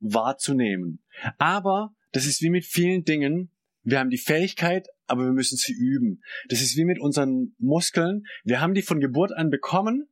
wahrzunehmen. 0.00 1.02
Aber 1.38 1.94
das 2.12 2.26
ist 2.26 2.42
wie 2.42 2.50
mit 2.50 2.64
vielen 2.64 3.04
Dingen. 3.04 3.52
Wir 3.82 3.98
haben 3.98 4.10
die 4.10 4.18
Fähigkeit, 4.18 4.88
aber 5.06 5.24
wir 5.24 5.32
müssen 5.32 5.56
sie 5.56 5.72
üben. 5.72 6.22
Das 6.48 6.60
ist 6.60 6.76
wie 6.76 6.84
mit 6.84 7.00
unseren 7.00 7.54
Muskeln. 7.58 8.24
Wir 8.44 8.60
haben 8.60 8.74
die 8.74 8.82
von 8.82 9.00
Geburt 9.00 9.32
an 9.32 9.50
bekommen, 9.50 10.08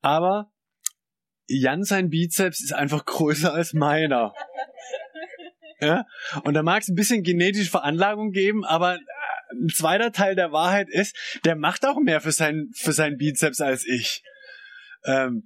aber 0.00 0.52
Jan 1.48 1.84
sein 1.84 2.10
Bizeps 2.10 2.62
ist 2.62 2.72
einfach 2.72 3.04
größer 3.06 3.52
als 3.52 3.72
meiner. 3.72 4.34
Ja? 5.80 6.06
Und 6.44 6.54
da 6.54 6.62
mag 6.62 6.82
es 6.82 6.88
ein 6.88 6.94
bisschen 6.94 7.22
genetische 7.22 7.70
Veranlagung 7.70 8.30
geben, 8.32 8.64
aber 8.64 8.98
ein 9.52 9.68
zweiter 9.68 10.12
Teil 10.12 10.34
der 10.34 10.52
Wahrheit 10.52 10.88
ist, 10.90 11.40
der 11.44 11.56
macht 11.56 11.86
auch 11.86 11.98
mehr 12.00 12.20
für 12.20 12.32
seinen 12.32 12.72
für 12.74 12.92
seinen 12.92 13.16
Bizeps 13.16 13.60
als 13.60 13.86
ich. 13.86 14.22
Ähm, 15.04 15.44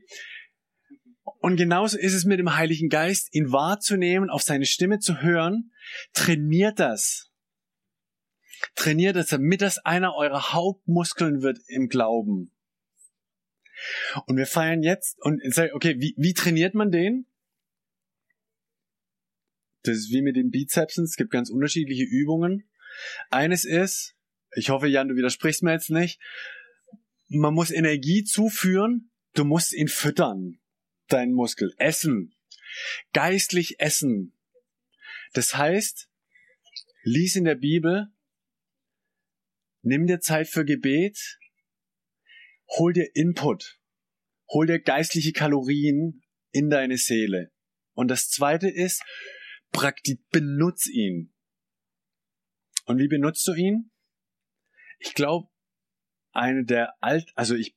und 1.40 1.56
genauso 1.56 1.98
ist 1.98 2.12
es 2.12 2.26
mit 2.26 2.38
dem 2.38 2.54
Heiligen 2.54 2.90
Geist, 2.90 3.34
ihn 3.34 3.50
wahrzunehmen, 3.50 4.28
auf 4.28 4.42
seine 4.42 4.66
Stimme 4.66 4.98
zu 4.98 5.22
hören. 5.22 5.72
Trainiert 6.12 6.78
das. 6.78 7.30
Trainiert 8.74 9.16
das, 9.16 9.28
damit 9.28 9.62
das 9.62 9.78
einer 9.78 10.14
eurer 10.14 10.52
Hauptmuskeln 10.52 11.40
wird 11.40 11.58
im 11.66 11.88
Glauben. 11.88 12.52
Und 14.26 14.36
wir 14.36 14.46
feiern 14.46 14.82
jetzt, 14.82 15.18
und 15.22 15.40
okay, 15.72 15.96
wie, 15.98 16.14
wie 16.18 16.34
trainiert 16.34 16.74
man 16.74 16.90
den? 16.90 17.26
Das 19.82 19.96
ist 19.96 20.10
wie 20.10 20.20
mit 20.20 20.36
den 20.36 20.50
Bizepsen, 20.50 21.04
es 21.04 21.16
gibt 21.16 21.30
ganz 21.30 21.48
unterschiedliche 21.48 22.04
Übungen. 22.04 22.68
Eines 23.30 23.64
ist, 23.64 24.14
ich 24.54 24.68
hoffe, 24.68 24.88
Jan, 24.88 25.08
du 25.08 25.16
widersprichst 25.16 25.62
mir 25.62 25.72
jetzt 25.72 25.88
nicht, 25.88 26.20
man 27.28 27.54
muss 27.54 27.70
Energie 27.70 28.24
zuführen, 28.24 29.10
du 29.32 29.46
musst 29.46 29.72
ihn 29.72 29.88
füttern 29.88 30.59
deinen 31.12 31.32
Muskel. 31.32 31.74
Essen. 31.78 32.34
Geistlich 33.12 33.80
essen. 33.80 34.36
Das 35.32 35.56
heißt, 35.56 36.08
lies 37.02 37.36
in 37.36 37.44
der 37.44 37.54
Bibel, 37.54 38.08
nimm 39.82 40.06
dir 40.06 40.20
Zeit 40.20 40.48
für 40.48 40.64
Gebet, 40.64 41.38
hol 42.78 42.92
dir 42.92 43.14
Input, 43.14 43.80
hol 44.48 44.66
dir 44.66 44.80
geistliche 44.80 45.32
Kalorien 45.32 46.22
in 46.52 46.70
deine 46.70 46.96
Seele. 46.96 47.52
Und 47.92 48.08
das 48.08 48.28
zweite 48.28 48.68
ist, 48.68 49.02
praktisch 49.72 50.18
benutz 50.30 50.86
ihn. 50.86 51.32
Und 52.86 52.98
wie 52.98 53.08
benutzt 53.08 53.46
du 53.46 53.52
ihn? 53.52 53.90
Ich 54.98 55.14
glaube, 55.14 55.48
eine 56.32 56.64
der 56.64 56.94
alt, 57.02 57.30
also 57.34 57.54
ich 57.54 57.76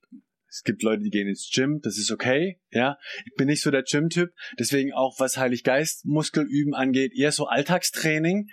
es 0.54 0.62
gibt 0.64 0.84
Leute, 0.84 1.02
die 1.02 1.10
gehen 1.10 1.28
ins 1.28 1.50
Gym, 1.52 1.80
das 1.82 1.98
ist 1.98 2.12
okay, 2.12 2.60
ja. 2.70 2.98
Ich 3.26 3.34
bin 3.36 3.48
nicht 3.48 3.62
so 3.62 3.72
der 3.72 3.82
Gym-Typ, 3.82 4.30
deswegen 4.60 4.94
auch 4.94 5.20
was 5.20 5.38
Heiliggeist 5.38 6.06
Muskelüben 6.06 6.76
angeht, 6.76 7.12
eher 7.16 7.32
so 7.32 7.48
Alltagstraining, 7.48 8.50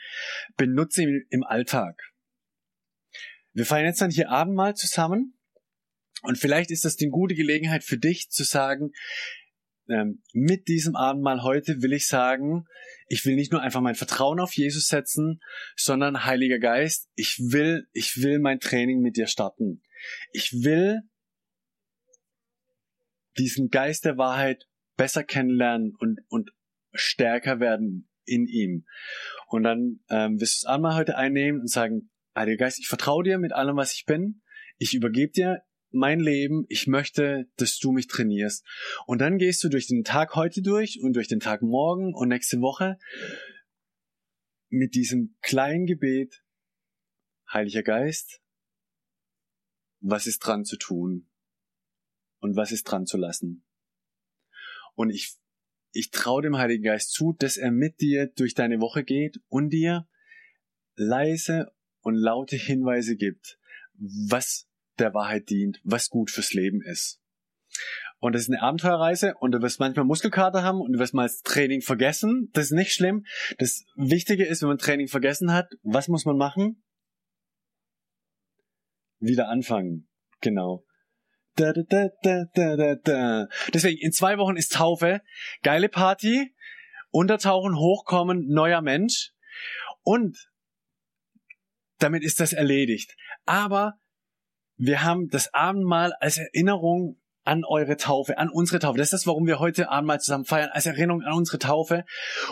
benutze 0.57 1.03
ihn 1.03 1.27
im 1.29 1.45
Alltag. 1.45 2.01
Wir 3.53 3.67
feiern 3.67 3.85
jetzt 3.85 4.01
dann 4.01 4.11
hier 4.11 4.31
Abendmahl 4.31 4.75
zusammen 4.75 5.39
und 6.23 6.39
vielleicht 6.39 6.71
ist 6.71 6.87
das 6.87 6.97
die 6.97 7.09
gute 7.09 7.35
Gelegenheit 7.35 7.85
für 7.85 7.99
dich 7.99 8.31
zu 8.31 8.45
sagen, 8.45 8.93
ähm, 9.91 10.23
mit 10.33 10.69
diesem 10.69 10.97
Abendmahl 10.97 11.43
heute 11.43 11.83
will 11.83 11.93
ich 11.93 12.07
sagen, 12.07 12.65
ich 13.09 13.27
will 13.27 13.35
nicht 13.35 13.53
nur 13.53 13.61
einfach 13.61 13.83
mein 13.83 13.97
Vertrauen 13.97 14.41
auf 14.41 14.55
Jesus 14.55 14.87
setzen, 14.87 15.41
sondern 15.77 16.25
Heiliger 16.25 16.61
Geist, 16.61 17.11
ich 17.15 17.39
will, 17.41 17.89
ich 17.93 18.23
will 18.23 18.39
mein 18.39 18.61
Training 18.61 19.01
mit 19.01 19.17
dir 19.17 19.27
starten. 19.27 19.83
Ich 20.33 20.53
will 20.63 21.03
diesen 23.41 23.71
Geist 23.71 24.05
der 24.05 24.19
Wahrheit 24.19 24.67
besser 24.97 25.25
kennenlernen 25.25 25.95
und, 25.99 26.21
und 26.29 26.51
stärker 26.93 27.59
werden 27.59 28.09
in 28.25 28.47
ihm. 28.47 28.85
Und 29.47 29.63
dann 29.63 30.01
ähm, 30.11 30.41
wirst 30.41 30.63
du 30.63 30.67
es 30.67 30.73
einmal 30.73 30.95
heute 30.95 31.17
einnehmen 31.17 31.61
und 31.61 31.71
sagen, 31.71 32.11
Heiliger 32.37 32.65
Geist, 32.65 32.79
ich 32.79 32.87
vertraue 32.87 33.25
dir 33.25 33.39
mit 33.39 33.53
allem, 33.53 33.77
was 33.77 33.93
ich 33.93 34.05
bin. 34.05 34.43
Ich 34.79 34.95
übergebe 34.95 35.33
dir 35.33 35.63
mein 35.91 36.21
Leben. 36.21 36.65
Ich 36.69 36.87
möchte, 36.87 37.49
dass 37.57 37.79
du 37.79 37.93
mich 37.93 38.07
trainierst. 38.07 38.65
Und 39.07 39.21
dann 39.21 39.39
gehst 39.39 39.65
du 39.65 39.69
durch 39.69 39.89
den 39.89 40.05
Tag 40.05 40.37
heute 40.37 40.63
durch 40.63 41.01
und 41.03 41.15
durch 41.15 41.29
den 41.29 41.41
Tag 41.41 41.63
morgen 41.63 42.15
und 42.15 42.29
nächste 42.29 42.61
Woche 42.61 42.99
mit 44.69 44.95
diesem 44.95 45.37
kleinen 45.43 45.87
Gebet, 45.87 46.45
Heiliger 47.53 47.83
Geist, 47.83 48.41
was 50.01 50.27
ist 50.27 50.39
dran 50.39 50.65
zu 50.65 50.77
tun? 50.77 51.30
Und 52.41 52.57
was 52.57 52.73
ist 52.73 52.85
dran 52.85 53.07
zu 53.07 53.17
lassen. 53.17 53.65
Und 54.95 55.11
ich, 55.11 55.37
ich 55.93 56.11
traue 56.11 56.43
dem 56.43 56.57
Heiligen 56.57 56.85
Geist 56.85 57.13
zu, 57.13 57.35
dass 57.39 57.57
er 57.57 57.71
mit 57.71 58.01
dir 58.01 58.27
durch 58.27 58.55
deine 58.55 58.81
Woche 58.81 59.05
geht 59.05 59.41
und 59.49 59.71
dir 59.71 60.09
leise 60.97 61.73
und 62.01 62.15
laute 62.15 62.57
Hinweise 62.57 63.17
gibt, 63.17 63.59
was 63.95 64.69
der 64.99 65.15
Wahrheit 65.15 65.49
dient, 65.49 65.81
was 65.85 66.09
gut 66.09 66.31
fürs 66.31 66.53
Leben 66.53 66.83
ist. 66.83 67.21
Und 68.19 68.35
das 68.35 68.43
ist 68.43 68.51
eine 68.51 68.61
Abenteuerreise 68.61 69.35
und 69.39 69.53
du 69.53 69.63
wirst 69.63 69.81
manchmal 69.81 70.05
Muskelkater 70.05 70.63
haben 70.63 70.81
und 70.81 70.93
du 70.93 70.99
wirst 70.99 71.15
mal 71.15 71.23
das 71.23 71.41
Training 71.41 71.81
vergessen. 71.81 72.51
Das 72.53 72.67
ist 72.67 72.73
nicht 72.73 72.93
schlimm. 72.93 73.25
Das 73.59 73.87
Wichtige 73.97 74.45
ist, 74.45 74.61
wenn 74.61 74.69
man 74.69 74.79
Training 74.79 75.09
vergessen 75.09 75.53
hat, 75.53 75.73
was 75.83 76.09
muss 76.09 76.27
man 76.27 76.37
machen? 76.37 76.83
Wieder 79.21 79.49
anfangen. 79.49 80.09
Genau. 80.43 80.85
Deswegen, 83.73 83.99
in 83.99 84.13
zwei 84.13 84.39
Wochen 84.39 84.57
ist 84.57 84.73
Taufe. 84.73 85.21
Geile 85.63 85.89
Party. 85.89 86.55
Untertauchen, 87.11 87.77
hochkommen, 87.77 88.47
neuer 88.49 88.83
Mensch. 88.83 89.33
Und 90.03 90.51
damit 91.99 92.23
ist 92.23 92.41
das 92.41 92.53
erledigt. 92.53 93.17
Aber 93.45 93.95
wir 94.77 95.03
haben 95.03 95.29
das 95.29 95.53
Abendmahl 95.53 96.13
als 96.21 96.39
Erinnerung 96.39 97.21
an 97.45 97.65
eure 97.65 97.97
Taufe, 97.97 98.39
an 98.39 98.49
unsere 98.49 98.79
Taufe. 98.79 98.99
Das 98.99 99.09
ist 99.09 99.13
das, 99.13 99.27
warum 99.27 99.47
wir 99.47 99.59
heute 99.59 99.91
Abendmahl 99.91 100.21
zusammen 100.21 100.45
feiern, 100.45 100.71
als 100.73 100.87
Erinnerung 100.87 101.23
an 101.23 101.33
unsere 101.33 101.59
Taufe, 101.59 102.05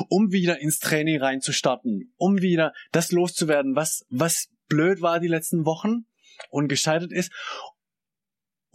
um 0.08 0.32
wieder 0.32 0.60
ins 0.60 0.80
Training 0.80 1.20
reinzustarten, 1.20 2.12
um 2.16 2.40
wieder 2.40 2.72
das 2.92 3.12
loszuwerden, 3.12 3.76
was, 3.76 4.04
was 4.10 4.48
blöd 4.68 5.00
war 5.00 5.20
die 5.20 5.28
letzten 5.28 5.64
Wochen 5.64 6.06
und 6.50 6.68
gescheitert 6.68 7.12
ist 7.12 7.32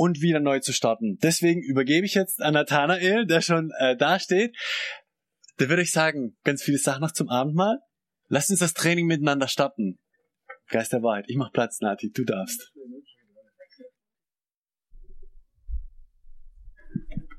und 0.04 0.22
wieder 0.22 0.42
neu 0.42 0.60
zu 0.60 0.74
starten. 0.74 1.18
Deswegen 1.24 1.62
übergebe 1.62 2.06
ich 2.06 2.14
jetzt 2.14 2.42
an 2.42 2.56
Nathanael, 2.56 3.26
der 3.26 3.40
schon 3.40 3.72
äh, 3.80 3.96
da 3.96 4.20
steht. 4.20 4.54
Da 5.56 5.70
würde 5.70 5.82
ich 5.82 5.92
sagen, 5.92 6.36
ganz 6.44 6.62
viele 6.62 6.78
Sachen 6.78 7.00
noch 7.00 7.14
zum 7.14 7.30
Abendmahl. 7.30 7.80
Lasst 8.28 8.50
uns 8.50 8.60
das 8.60 8.74
Training 8.74 9.08
miteinander 9.08 9.48
starten. 9.48 10.00
Geist 10.68 10.92
der 10.92 11.04
Wahrheit. 11.04 11.26
Ich 11.30 11.38
mach 11.38 11.54
Platz, 11.54 11.80
Nati. 11.80 12.12
Du 12.12 12.26
darfst. 12.26 12.74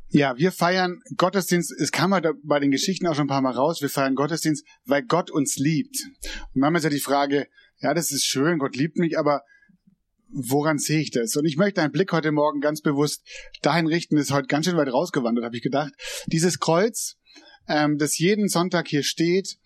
Ja, 0.09 0.38
wir 0.38 0.50
feiern 0.50 1.00
Gottesdienst, 1.16 1.70
es 1.79 1.90
kam 1.90 2.14
halt 2.14 2.27
bei 2.44 2.61
den 2.61 2.70
Geschichten 2.70 3.07
auch 3.09 3.14
schon 3.14 3.24
ein 3.24 3.29
paar 3.29 3.42
Mal 3.42 3.50
raus, 3.50 3.83
wir 3.83 3.90
feiern 3.90 4.14
Gottesdienst, 4.14 4.64
weil 4.85 5.03
Gott 5.03 5.31
uns 5.31 5.57
liebt. 5.57 5.96
Und 6.55 6.61
manchmal 6.61 6.79
ist 6.79 6.85
ja 6.85 6.90
die 6.90 7.00
Frage, 7.00 7.48
ja, 7.81 7.92
das 7.92 8.12
ist 8.12 8.24
schön, 8.24 8.59
Gott 8.59 8.77
liebt 8.77 8.96
mich, 8.96 9.18
aber 9.18 9.42
woran 10.34 10.78
sehe 10.78 11.00
ich 11.00 11.10
das? 11.10 11.36
Und 11.36 11.46
ich 11.46 11.56
möchte 11.56 11.80
einen 11.80 11.92
Blick 11.92 12.12
heute 12.12 12.32
Morgen 12.32 12.60
ganz 12.60 12.82
bewusst 12.82 13.22
dahin 13.62 13.86
richten, 13.86 14.16
ist 14.16 14.32
heute 14.32 14.48
ganz 14.48 14.66
schön 14.66 14.76
weit 14.76 14.92
rausgewandert, 14.92 15.44
habe 15.44 15.56
ich 15.56 15.62
gedacht. 15.62 15.92
Dieses 16.26 16.58
Kreuz, 16.58 17.16
ähm, 17.68 17.98
das 17.98 18.18
jeden 18.18 18.48
Sonntag 18.48 18.88
hier 18.88 19.04
steht, 19.04 19.58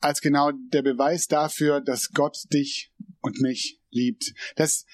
als 0.00 0.20
genau 0.20 0.52
der 0.72 0.82
Beweis 0.82 1.26
dafür, 1.26 1.80
dass 1.80 2.10
Gott 2.10 2.38
dich 2.52 2.92
und 3.20 3.40
mich 3.40 3.80
liebt. 3.90 4.32
Dass 4.56 4.84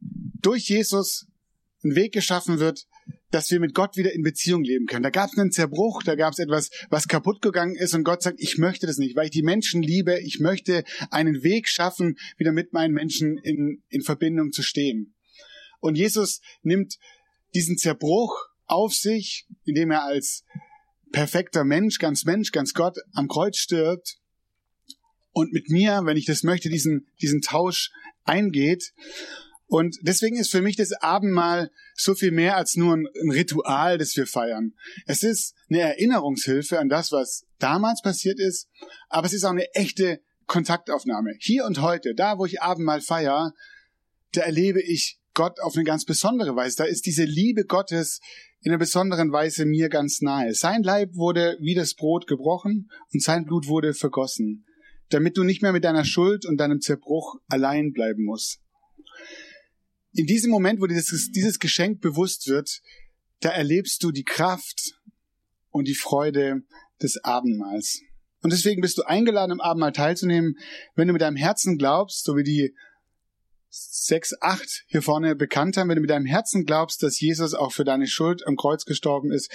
durch 0.00 0.68
Jesus 0.68 1.26
ein 1.84 1.94
Weg 1.94 2.12
geschaffen 2.12 2.58
wird, 2.58 2.86
dass 3.34 3.50
wir 3.50 3.58
mit 3.58 3.74
Gott 3.74 3.96
wieder 3.96 4.12
in 4.12 4.22
Beziehung 4.22 4.62
leben 4.62 4.86
können. 4.86 5.02
Da 5.02 5.10
gab 5.10 5.28
es 5.28 5.36
einen 5.36 5.50
Zerbruch, 5.50 6.04
da 6.04 6.14
gab 6.14 6.32
es 6.32 6.38
etwas, 6.38 6.70
was 6.88 7.08
kaputt 7.08 7.42
gegangen 7.42 7.74
ist 7.74 7.92
und 7.92 8.04
Gott 8.04 8.22
sagt, 8.22 8.40
ich 8.40 8.58
möchte 8.58 8.86
das 8.86 8.96
nicht, 8.96 9.16
weil 9.16 9.24
ich 9.24 9.32
die 9.32 9.42
Menschen 9.42 9.82
liebe, 9.82 10.20
ich 10.20 10.38
möchte 10.38 10.84
einen 11.10 11.42
Weg 11.42 11.68
schaffen, 11.68 12.16
wieder 12.36 12.52
mit 12.52 12.72
meinen 12.72 12.94
Menschen 12.94 13.38
in, 13.38 13.82
in 13.88 14.02
Verbindung 14.02 14.52
zu 14.52 14.62
stehen. 14.62 15.14
Und 15.80 15.96
Jesus 15.96 16.40
nimmt 16.62 16.98
diesen 17.54 17.76
Zerbruch 17.76 18.36
auf 18.66 18.94
sich, 18.94 19.46
indem 19.64 19.90
er 19.90 20.04
als 20.04 20.44
perfekter 21.10 21.64
Mensch, 21.64 21.98
ganz 21.98 22.24
Mensch, 22.24 22.52
ganz 22.52 22.72
Gott 22.72 22.98
am 23.14 23.26
Kreuz 23.26 23.56
stirbt 23.56 24.18
und 25.32 25.52
mit 25.52 25.70
mir, 25.70 26.02
wenn 26.04 26.16
ich 26.16 26.26
das 26.26 26.44
möchte, 26.44 26.68
diesen, 26.68 27.08
diesen 27.20 27.40
Tausch 27.40 27.90
eingeht. 28.22 28.92
Und 29.74 29.98
deswegen 30.02 30.36
ist 30.36 30.52
für 30.52 30.62
mich 30.62 30.76
das 30.76 30.92
Abendmahl 30.92 31.68
so 31.96 32.14
viel 32.14 32.30
mehr 32.30 32.56
als 32.56 32.76
nur 32.76 32.94
ein, 32.94 33.08
Ritual, 33.32 33.98
das 33.98 34.16
wir 34.16 34.28
feiern. 34.28 34.72
Es 35.04 35.24
ist 35.24 35.56
eine 35.68 35.80
Erinnerungshilfe 35.80 36.78
an 36.78 36.88
das, 36.88 37.10
was 37.10 37.44
damals 37.58 38.00
passiert 38.00 38.38
ist, 38.38 38.68
aber 39.08 39.26
es 39.26 39.32
ist 39.32 39.42
auch 39.42 39.50
eine 39.50 39.66
echte 39.74 40.20
Kontaktaufnahme. 40.46 41.34
Hier 41.40 41.64
und 41.64 41.82
heute, 41.82 42.14
da 42.14 42.38
wo 42.38 42.46
ich 42.46 42.62
Abendmahl 42.62 43.00
feiere, 43.00 43.52
da 44.30 44.42
erlebe 44.42 44.80
ich 44.80 45.18
Gott 45.34 45.58
auf 45.58 45.74
eine 45.74 45.82
ganz 45.82 46.04
besondere 46.04 46.54
Weise. 46.54 46.76
Da 46.76 46.84
ist 46.84 47.04
diese 47.04 47.24
Liebe 47.24 47.64
Gottes 47.64 48.20
in 48.60 48.70
einer 48.70 48.78
besonderen 48.78 49.32
Weise 49.32 49.66
mir 49.66 49.88
ganz 49.88 50.20
nahe. 50.20 50.54
Sein 50.54 50.84
Leib 50.84 51.16
wurde 51.16 51.58
wie 51.60 51.74
das 51.74 51.96
Brot 51.96 52.28
gebrochen 52.28 52.92
und 53.12 53.24
sein 53.24 53.44
Blut 53.44 53.66
wurde 53.66 53.92
vergossen, 53.92 54.66
damit 55.08 55.36
du 55.36 55.42
nicht 55.42 55.62
mehr 55.62 55.72
mit 55.72 55.82
deiner 55.82 56.04
Schuld 56.04 56.46
und 56.46 56.58
deinem 56.58 56.80
Zerbruch 56.80 57.40
allein 57.48 57.90
bleiben 57.90 58.24
musst. 58.24 58.60
In 60.14 60.26
diesem 60.26 60.50
Moment, 60.50 60.80
wo 60.80 60.86
dieses, 60.86 61.30
dieses 61.32 61.58
Geschenk 61.58 62.00
bewusst 62.00 62.48
wird, 62.48 62.80
da 63.40 63.50
erlebst 63.50 64.02
du 64.02 64.12
die 64.12 64.24
Kraft 64.24 64.94
und 65.70 65.88
die 65.88 65.94
Freude 65.94 66.62
des 67.02 67.22
Abendmahls. 67.24 68.00
Und 68.40 68.52
deswegen 68.52 68.80
bist 68.80 68.96
du 68.96 69.02
eingeladen, 69.02 69.52
am 69.52 69.60
Abendmahl 69.60 69.92
teilzunehmen, 69.92 70.56
wenn 70.94 71.08
du 71.08 71.12
mit 71.12 71.22
deinem 71.22 71.36
Herzen 71.36 71.78
glaubst, 71.78 72.24
so 72.24 72.36
wie 72.36 72.44
die 72.44 72.74
sechs, 73.70 74.34
acht 74.40 74.84
hier 74.86 75.02
vorne 75.02 75.34
bekannt 75.34 75.76
haben, 75.76 75.88
wenn 75.88 75.96
du 75.96 76.02
mit 76.02 76.10
deinem 76.10 76.26
Herzen 76.26 76.64
glaubst, 76.64 77.02
dass 77.02 77.18
Jesus 77.18 77.54
auch 77.54 77.72
für 77.72 77.84
deine 77.84 78.06
Schuld 78.06 78.46
am 78.46 78.56
Kreuz 78.56 78.84
gestorben 78.84 79.32
ist 79.32 79.50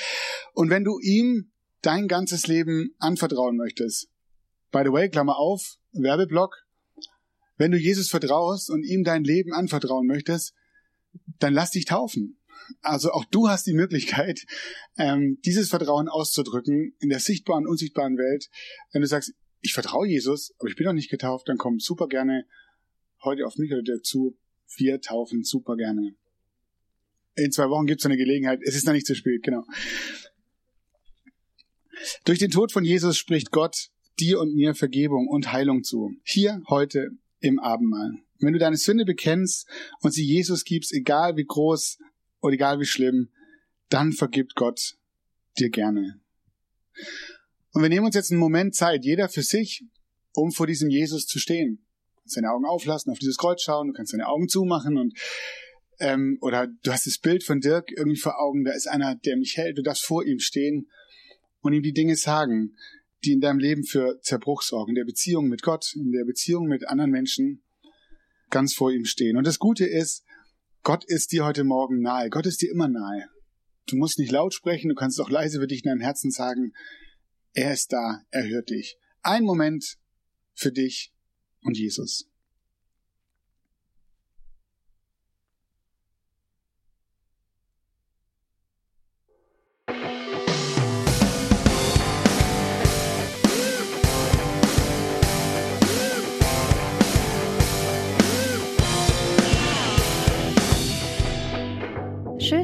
und 0.53 0.69
wenn 0.69 0.83
du 0.83 0.99
ihm 0.99 1.51
dein 1.81 2.09
ganzes 2.09 2.47
Leben 2.47 2.93
anvertrauen 2.99 3.55
möchtest. 3.55 4.09
By 4.71 4.81
the 4.83 4.91
way, 4.91 5.09
Klammer 5.09 5.37
auf, 5.37 5.77
Werbeblock. 5.93 6.55
Wenn 7.59 7.71
du 7.71 7.77
Jesus 7.77 8.09
vertraust 8.09 8.69
und 8.69 8.83
ihm 8.83 9.03
dein 9.03 9.25
Leben 9.25 9.53
anvertrauen 9.53 10.07
möchtest, 10.07 10.53
dann 11.39 11.53
lass 11.53 11.71
dich 11.71 11.85
taufen. 11.85 12.37
Also 12.81 13.11
auch 13.11 13.25
du 13.25 13.49
hast 13.49 13.67
die 13.67 13.73
Möglichkeit, 13.73 14.45
ähm, 14.97 15.39
dieses 15.43 15.69
Vertrauen 15.69 16.07
auszudrücken 16.07 16.95
in 16.99 17.09
der 17.09 17.19
sichtbaren, 17.19 17.67
unsichtbaren 17.67 18.17
Welt. 18.17 18.49
Wenn 18.93 19.01
du 19.01 19.07
sagst, 19.07 19.33
ich 19.59 19.73
vertraue 19.73 20.07
Jesus, 20.07 20.53
aber 20.57 20.69
ich 20.69 20.77
bin 20.77 20.85
noch 20.85 20.93
nicht 20.93 21.09
getauft, 21.09 21.49
dann 21.49 21.57
komm 21.57 21.79
super 21.79 22.07
gerne 22.07 22.45
heute 23.23 23.45
auf 23.45 23.57
mich 23.57 23.73
oder 23.73 23.83
dir 23.83 24.01
zu. 24.01 24.37
Wir 24.77 25.01
taufen 25.01 25.43
super 25.43 25.75
gerne. 25.75 26.15
In 27.35 27.51
zwei 27.51 27.69
Wochen 27.69 27.87
gibt 27.87 27.99
es 27.99 28.05
eine 28.05 28.17
Gelegenheit. 28.17 28.61
Es 28.63 28.75
ist 28.75 28.85
noch 28.85 28.93
nicht 28.93 29.05
zu 29.05 29.15
spät, 29.15 29.43
genau. 29.43 29.65
Durch 32.23 32.39
den 32.39 32.51
Tod 32.51 32.71
von 32.71 32.85
Jesus 32.85 33.17
spricht 33.17 33.51
Gott 33.51 33.89
dir 34.17 34.39
und 34.39 34.55
mir 34.55 34.75
Vergebung 34.75 35.27
und 35.27 35.51
Heilung 35.51 35.83
zu. 35.83 36.13
Hier, 36.23 36.61
heute, 36.69 37.11
im 37.39 37.60
Abendmahl. 37.60 38.12
Wenn 38.39 38.54
du 38.54 38.60
deine 38.60 38.78
Sünde 38.78 39.06
bekennst 39.06 39.67
und 40.02 40.12
sie 40.12 40.25
Jesus 40.25 40.63
gibst, 40.63 40.93
egal 40.93 41.36
wie 41.36 41.45
groß 41.45 41.97
oder 42.41 42.54
egal 42.54 42.80
wie 42.80 42.86
schlimm, 42.86 43.30
dann 43.89 44.12
vergibt 44.12 44.56
Gott 44.56 44.95
dir 45.58 45.69
gerne. 45.69 46.19
Und 47.73 47.82
wir 47.82 47.89
nehmen 47.89 48.06
uns 48.06 48.15
jetzt 48.15 48.32
einen 48.32 48.39
Moment 48.39 48.75
Zeit, 48.75 49.04
jeder 49.04 49.30
für 49.30 49.43
sich, 49.43 49.84
um 50.34 50.52
vor 50.52 50.67
diesem 50.67 50.89
Jesus 50.89 51.25
zu 51.25 51.39
stehen 51.39 51.86
kannst 52.30 52.38
deine 52.38 52.52
Augen 52.52 52.65
auflassen, 52.65 53.12
auf 53.12 53.17
dieses 53.17 53.38
Kreuz 53.38 53.63
schauen, 53.63 53.88
du 53.88 53.93
kannst 53.93 54.13
deine 54.13 54.28
Augen 54.28 54.47
zumachen 54.47 54.97
und 54.97 55.17
ähm, 55.99 56.38
oder 56.41 56.67
du 56.84 56.91
hast 56.91 57.08
das 57.08 57.17
Bild 57.17 57.43
von 57.43 57.60
Dirk 57.60 57.89
irgendwie 57.91 58.19
vor 58.19 58.39
Augen, 58.39 58.63
da 58.63 58.71
ist 58.71 58.88
einer, 58.88 59.15
der 59.15 59.36
mich 59.36 59.58
hält, 59.58 59.78
du 59.78 59.82
darfst 59.82 60.06
vor 60.06 60.23
ihm 60.23 60.39
stehen 60.39 60.88
und 61.62 61.73
ihm 61.73 61.82
die 61.82 61.91
Dinge 61.91 62.15
sagen, 62.15 62.75
die 63.23 63.34
in 63.34 63.41
deinem 63.41 63.60
Leben 63.60 63.84
für 63.84 64.19
Zerbruch 64.21 64.62
sorgen, 64.62 64.91
in 64.91 64.95
der 64.95 65.05
Beziehung 65.05 65.47
mit 65.47 65.62
Gott, 65.62 65.93
in 65.95 66.12
der 66.12 66.25
Beziehung 66.25 66.67
mit 66.67 66.88
anderen 66.88 67.12
Menschen, 67.12 67.63
ganz 68.49 68.73
vor 68.73 68.91
ihm 68.91 69.05
stehen. 69.05 69.38
Und 69.38 69.45
das 69.45 69.60
Gute 69.60 69.86
ist, 69.86 70.23
Gott 70.84 71.03
ist 71.05 71.32
dir 71.32 71.45
heute 71.45 71.63
Morgen 71.63 72.01
nahe. 72.01 72.29
Gott 72.29 72.45
ist 72.45 72.62
dir 72.62 72.71
immer 72.71 72.88
nahe. 72.88 73.25
Du 73.88 73.95
musst 73.95 74.19
nicht 74.19 74.32
laut 74.32 74.53
sprechen, 74.53 74.89
du 74.89 74.95
kannst 74.95 75.19
auch 75.19 75.29
leise 75.29 75.60
für 75.60 75.67
dich 75.67 75.84
in 75.84 75.89
deinem 75.89 76.01
Herzen 76.01 76.32
sagen, 76.32 76.73
er 77.53 77.73
ist 77.73 77.91
da, 77.91 78.21
er 78.29 78.47
hört 78.47 78.69
dich. 78.69 78.97
Ein 79.21 79.43
Moment 79.43 79.97
für 80.53 80.71
dich, 80.71 81.12
und 81.63 81.77
Jesus. 81.77 82.28